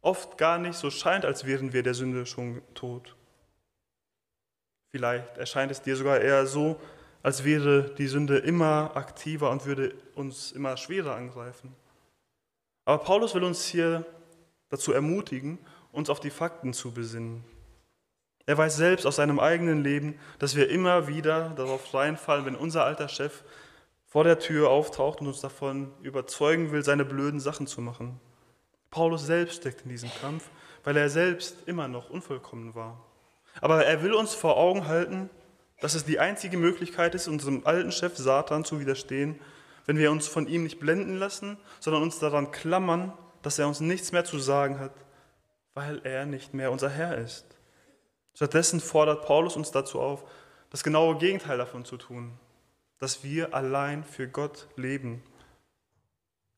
oft 0.00 0.38
gar 0.38 0.58
nicht 0.58 0.76
so 0.76 0.90
scheint, 0.90 1.24
als 1.24 1.44
wären 1.44 1.72
wir 1.72 1.82
der 1.82 1.94
Sünde 1.94 2.26
schon 2.26 2.62
tot. 2.74 3.16
Vielleicht 4.90 5.36
erscheint 5.36 5.70
es 5.70 5.82
dir 5.82 5.96
sogar 5.96 6.20
eher 6.20 6.46
so, 6.46 6.80
als 7.22 7.44
wäre 7.44 7.94
die 7.94 8.08
Sünde 8.08 8.38
immer 8.38 8.92
aktiver 8.94 9.50
und 9.50 9.66
würde 9.66 9.94
uns 10.14 10.52
immer 10.52 10.76
schwerer 10.76 11.14
angreifen. 11.14 11.74
Aber 12.86 13.02
Paulus 13.04 13.34
will 13.34 13.44
uns 13.44 13.64
hier 13.66 14.04
dazu 14.70 14.92
ermutigen, 14.92 15.58
uns 15.92 16.08
auf 16.08 16.20
die 16.20 16.30
Fakten 16.30 16.72
zu 16.72 16.92
besinnen. 16.92 17.44
Er 18.46 18.56
weiß 18.56 18.76
selbst 18.76 19.06
aus 19.06 19.16
seinem 19.16 19.38
eigenen 19.38 19.84
Leben, 19.84 20.18
dass 20.38 20.56
wir 20.56 20.70
immer 20.70 21.06
wieder 21.06 21.50
darauf 21.50 21.92
reinfallen, 21.92 22.46
wenn 22.46 22.56
unser 22.56 22.84
alter 22.84 23.08
Chef 23.08 23.44
vor 24.06 24.24
der 24.24 24.38
Tür 24.38 24.70
auftaucht 24.70 25.20
und 25.20 25.28
uns 25.28 25.40
davon 25.40 25.92
überzeugen 26.02 26.72
will, 26.72 26.82
seine 26.82 27.04
blöden 27.04 27.38
Sachen 27.38 27.66
zu 27.66 27.80
machen. 27.80 28.18
Paulus 28.90 29.24
selbst 29.24 29.56
steckt 29.56 29.82
in 29.82 29.90
diesem 29.90 30.10
Kampf, 30.20 30.50
weil 30.82 30.96
er 30.96 31.08
selbst 31.10 31.68
immer 31.68 31.86
noch 31.86 32.10
unvollkommen 32.10 32.74
war. 32.74 33.04
Aber 33.60 33.84
er 33.84 34.02
will 34.02 34.14
uns 34.14 34.34
vor 34.34 34.56
Augen 34.56 34.88
halten, 34.88 35.30
dass 35.80 35.94
es 35.94 36.04
die 36.04 36.18
einzige 36.18 36.56
Möglichkeit 36.56 37.14
ist, 37.14 37.28
unserem 37.28 37.62
alten 37.64 37.92
Chef 37.92 38.16
Satan 38.16 38.64
zu 38.64 38.80
widerstehen, 38.80 39.38
wenn 39.86 39.96
wir 39.96 40.10
uns 40.10 40.26
von 40.26 40.46
ihm 40.46 40.64
nicht 40.64 40.80
blenden 40.80 41.16
lassen, 41.16 41.56
sondern 41.78 42.02
uns 42.02 42.18
daran 42.18 42.50
klammern, 42.50 43.12
dass 43.42 43.58
er 43.58 43.68
uns 43.68 43.80
nichts 43.80 44.12
mehr 44.12 44.24
zu 44.24 44.38
sagen 44.38 44.78
hat, 44.78 44.92
weil 45.74 46.00
er 46.04 46.26
nicht 46.26 46.54
mehr 46.54 46.70
unser 46.70 46.90
Herr 46.90 47.18
ist. 47.18 47.46
Stattdessen 48.34 48.80
fordert 48.80 49.24
Paulus 49.24 49.56
uns 49.56 49.70
dazu 49.70 50.00
auf, 50.00 50.24
das 50.70 50.84
genaue 50.84 51.18
Gegenteil 51.18 51.58
davon 51.58 51.84
zu 51.84 51.96
tun, 51.96 52.38
dass 52.98 53.24
wir 53.24 53.54
allein 53.54 54.04
für 54.04 54.28
Gott 54.28 54.68
leben 54.76 55.22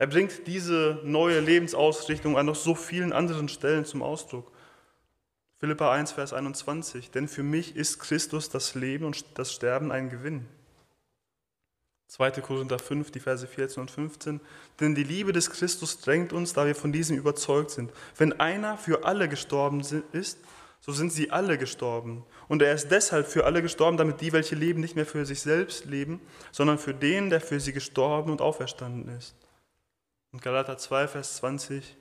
er 0.03 0.09
bringt 0.09 0.49
diese 0.49 0.99
neue 1.05 1.39
Lebensausrichtung 1.39 2.37
an 2.37 2.47
noch 2.47 2.57
so 2.57 2.75
vielen 2.75 3.13
anderen 3.13 3.49
Stellen 3.49 3.85
zum 3.85 4.03
Ausdruck. 4.03 4.51
Philippa 5.61 5.93
1, 5.93 6.11
Vers 6.11 6.33
21. 6.33 7.13
Denn 7.13 7.29
für 7.29 7.45
mich 7.45 7.77
ist 7.77 8.01
Christus 8.01 8.49
das 8.49 8.75
Leben 8.75 9.05
und 9.05 9.25
das 9.39 9.53
Sterben 9.53 9.93
ein 9.93 10.11
Gewinn. 10.11 10.49
2. 12.13 12.31
Korinther 12.43 12.79
5, 12.79 13.11
die 13.11 13.21
Verse 13.21 13.47
14 13.47 13.81
und 13.81 13.91
15. 13.91 14.41
Denn 14.81 14.95
die 14.95 15.03
Liebe 15.03 15.33
des 15.33 15.49
Christus 15.49 15.99
drängt 15.99 16.35
uns, 16.35 16.53
da 16.53 16.67
wir 16.67 16.75
von 16.75 16.93
diesem 16.93 17.17
überzeugt 17.17 17.71
sind. 17.71 17.91
Wenn 18.19 18.39
einer 18.39 18.77
für 18.77 19.07
alle 19.07 19.31
gestorben 19.31 19.81
ist, 20.13 20.39
so 20.81 20.93
sind 20.93 21.11
sie 21.11 21.31
alle 21.31 21.57
gestorben. 21.57 22.23
Und 22.49 22.61
er 22.61 22.75
ist 22.75 22.91
deshalb 22.91 23.27
für 23.27 23.47
alle 23.47 23.63
gestorben, 23.63 23.97
damit 23.97 24.21
die, 24.21 24.35
welche 24.35 24.55
leben, 24.55 24.83
nicht 24.83 24.95
mehr 24.95 25.07
für 25.07 25.25
sich 25.25 25.41
selbst 25.41 25.87
leben, 25.87 26.21
sondern 26.51 26.77
für 26.77 26.93
den, 26.93 27.31
der 27.31 27.41
für 27.41 27.61
sie 27.61 27.73
gestorben 27.73 28.31
und 28.31 28.43
auferstanden 28.43 29.17
ist. 29.17 29.35
Und 30.33 30.43
Galater 30.43 30.77
2, 30.77 31.09
Vers 31.09 31.37
20, 31.37 31.97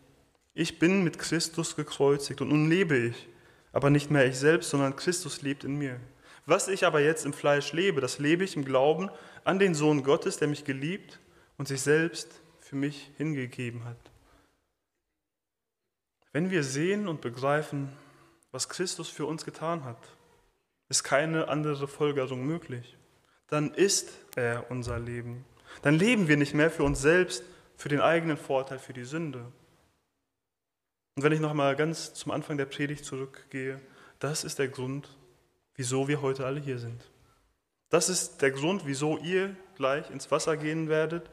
ich 0.54 0.78
bin 0.78 1.06
mit 1.06 1.20
Christus 1.20 1.78
gekreuzigt 1.78 2.42
und 2.42 2.50
nun 2.50 2.70
lebe 2.70 2.98
ich, 2.98 3.30
aber 3.72 3.90
nicht 3.90 4.12
mehr 4.12 4.26
ich 4.26 4.38
selbst, 4.38 4.72
sondern 4.72 4.98
Christus 4.98 5.42
lebt 5.42 5.64
in 5.64 5.78
mir. 5.78 6.02
Was 6.46 6.68
ich 6.68 6.86
aber 6.86 7.00
jetzt 7.00 7.26
im 7.26 7.34
Fleisch 7.34 7.72
lebe, 7.72 8.02
das 8.02 8.20
lebe 8.20 8.44
ich 8.44 8.56
im 8.56 8.66
Glauben 8.66 9.10
an 9.44 9.60
den 9.60 9.76
Sohn 9.76 10.04
Gottes, 10.04 10.38
der 10.38 10.48
mich 10.48 10.66
geliebt 10.66 11.20
und 11.58 11.68
sich 11.68 11.82
selbst 11.82 12.42
für 12.60 12.76
mich 12.76 13.12
hingegeben 13.18 13.84
hat. 13.86 13.98
Wenn 16.34 16.50
wir 16.50 16.64
sehen 16.64 17.08
und 17.08 17.22
begreifen, 17.22 17.90
was 18.52 18.70
Christus 18.70 19.10
für 19.10 19.26
uns 19.26 19.46
getan 19.46 19.84
hat, 19.84 19.98
ist 20.90 21.04
keine 21.04 21.48
andere 21.48 21.88
Folgerung 21.88 22.46
möglich. 22.46 22.98
Dann 23.48 23.74
ist 23.74 24.12
er 24.36 24.70
unser 24.72 25.00
Leben. 25.00 25.46
Dann 25.82 25.96
leben 25.96 26.28
wir 26.28 26.38
nicht 26.38 26.54
mehr 26.54 26.72
für 26.72 26.84
uns 26.84 27.02
selbst, 27.02 27.44
für 27.76 27.90
den 27.90 28.02
eigenen 28.02 28.38
Vorteil, 28.38 28.80
für 28.80 28.94
die 28.94 29.04
Sünde. 29.04 29.40
Und 31.16 31.24
wenn 31.24 31.32
ich 31.34 31.40
noch 31.40 31.54
mal 31.54 31.76
ganz 31.76 32.14
zum 32.14 32.32
Anfang 32.32 32.58
der 32.58 32.66
Predigt 32.66 33.06
zurückgehe, 33.06 33.82
das 34.20 34.44
ist 34.44 34.60
der 34.60 34.68
Grund, 34.68 35.10
wieso 35.82 36.08
wir 36.08 36.22
heute 36.22 36.46
alle 36.46 36.60
hier 36.60 36.78
sind. 36.78 37.02
Das 37.90 38.08
ist 38.08 38.44
der 38.44 38.52
Grund, 38.52 38.86
wieso 38.86 39.18
ihr 39.18 39.56
gleich 39.74 40.12
ins 40.12 40.30
Wasser 40.30 40.56
gehen 40.56 40.90
werdet, 40.90 41.28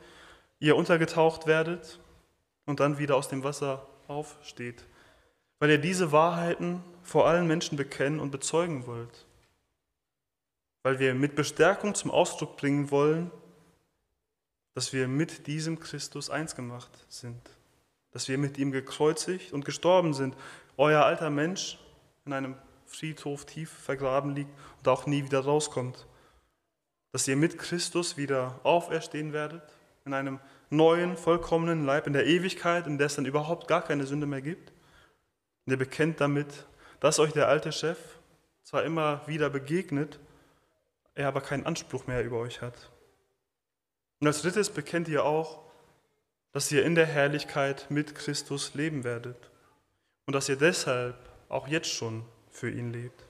ihr 0.59 0.75
untergetaucht 0.75 1.47
werdet 1.47 2.01
und 2.65 2.81
dann 2.81 2.97
wieder 2.99 3.15
aus 3.15 3.29
dem 3.29 3.45
Wasser 3.45 3.87
aufsteht, 4.07 4.87
weil 5.59 5.69
ihr 5.69 5.77
diese 5.77 6.13
Wahrheiten 6.13 6.83
vor 7.03 7.29
allen 7.29 7.47
Menschen 7.47 7.77
bekennen 7.77 8.21
und 8.21 8.31
bezeugen 8.31 8.87
wollt, 8.87 9.27
weil 10.83 10.99
wir 10.99 11.15
mit 11.15 11.35
Bestärkung 11.35 11.95
zum 11.95 12.11
Ausdruck 12.11 12.57
bringen 12.57 12.91
wollen, 12.91 13.31
dass 14.73 14.95
wir 14.95 15.09
mit 15.09 15.47
diesem 15.47 15.79
Christus 15.79 16.31
eins 16.31 16.57
gemacht 16.57 17.05
sind, 17.11 17.51
dass 18.13 18.29
wir 18.29 18.39
mit 18.39 18.57
ihm 18.57 18.73
gekreuzigt 18.73 19.53
und 19.53 19.67
gestorben 19.67 20.15
sind. 20.15 20.35
Euer 20.79 21.05
alter 21.05 21.29
Mensch 21.29 21.79
in 22.25 22.33
einem 22.33 22.57
Friedhof 22.89 23.45
tief 23.45 23.71
vergraben 23.71 24.35
liegt 24.35 24.51
und 24.79 24.89
auch 24.89 25.07
nie 25.07 25.25
wieder 25.25 25.41
rauskommt. 25.41 26.07
Dass 27.13 27.29
ihr 27.29 27.37
mit 27.37 27.59
Christus 27.59 28.17
wieder 28.17 28.61
auferstehen 28.65 29.33
werdet 29.33 29.63
in 30.05 30.15
einem 30.15 30.41
neuen, 30.71 31.17
vollkommenen 31.17 31.85
Leib 31.85 32.07
in 32.07 32.13
der 32.13 32.27
Ewigkeit, 32.27 32.87
in 32.87 32.99
der 32.99 33.07
es 33.07 33.15
dann 33.15 33.27
überhaupt 33.27 33.69
gar 33.69 33.83
keine 33.83 34.07
Sünde 34.07 34.27
mehr 34.27 34.43
gibt. 34.43 34.73
Und 35.67 35.73
ihr 35.73 35.79
bekennt 35.79 36.21
damit, 36.21 36.67
dass 37.01 37.19
euch 37.19 37.33
der 37.33 37.49
alte 37.49 37.73
Chef 37.73 37.99
zwar 38.63 38.85
immer 38.85 39.27
wieder 39.27 39.51
begegnet, 39.51 40.19
er 41.15 41.29
aber 41.29 41.41
keinen 41.41 41.67
Anspruch 41.67 42.07
mehr 42.07 42.25
über 42.25 42.39
euch 42.39 42.61
hat. 42.61 42.91
Und 44.21 44.27
als 44.27 44.43
drittes 44.43 44.71
bekennt 44.71 45.09
ihr 45.09 45.25
auch, 45.25 45.63
dass 46.53 46.73
ihr 46.73 46.85
in 46.85 46.95
der 46.95 47.07
Herrlichkeit 47.07 47.87
mit 47.91 48.15
Christus 48.15 48.75
leben 48.75 49.05
werdet 49.05 49.51
und 50.27 50.35
dass 50.35 50.49
ihr 50.49 50.57
deshalb 50.57 51.17
auch 51.49 51.69
jetzt 51.69 51.91
schon 51.91 52.25
für 52.59 52.71
ihn 52.71 52.93
lebt. 52.93 53.25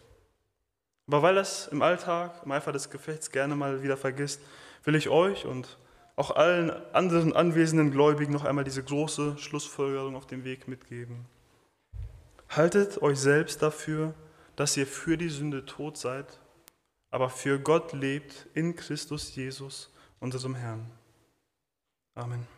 Aber 1.06 1.22
weil 1.22 1.34
das 1.34 1.68
im 1.68 1.82
Alltag, 1.82 2.42
im 2.44 2.52
Eifer 2.52 2.72
des 2.72 2.90
Gefechts 2.90 3.30
gerne 3.30 3.56
mal 3.56 3.82
wieder 3.82 3.96
vergisst, 3.96 4.40
will 4.84 4.94
ich 4.94 5.08
euch 5.08 5.46
und 5.46 5.78
auch 6.16 6.32
allen 6.32 6.70
anderen 6.92 7.34
anwesenden 7.34 7.90
Gläubigen 7.90 8.32
noch 8.32 8.44
einmal 8.44 8.64
diese 8.64 8.82
große 8.82 9.38
Schlussfolgerung 9.38 10.16
auf 10.16 10.26
dem 10.26 10.44
Weg 10.44 10.68
mitgeben. 10.68 11.26
Haltet 12.48 13.00
euch 13.02 13.18
selbst 13.18 13.62
dafür, 13.62 14.14
dass 14.56 14.76
ihr 14.76 14.86
für 14.86 15.16
die 15.16 15.28
Sünde 15.28 15.64
tot 15.64 15.96
seid, 15.96 16.40
aber 17.10 17.30
für 17.30 17.58
Gott 17.60 17.92
lebt 17.92 18.46
in 18.54 18.74
Christus 18.74 19.34
Jesus 19.34 19.92
unserem 20.18 20.56
Herrn. 20.56 20.90
Amen. 22.14 22.57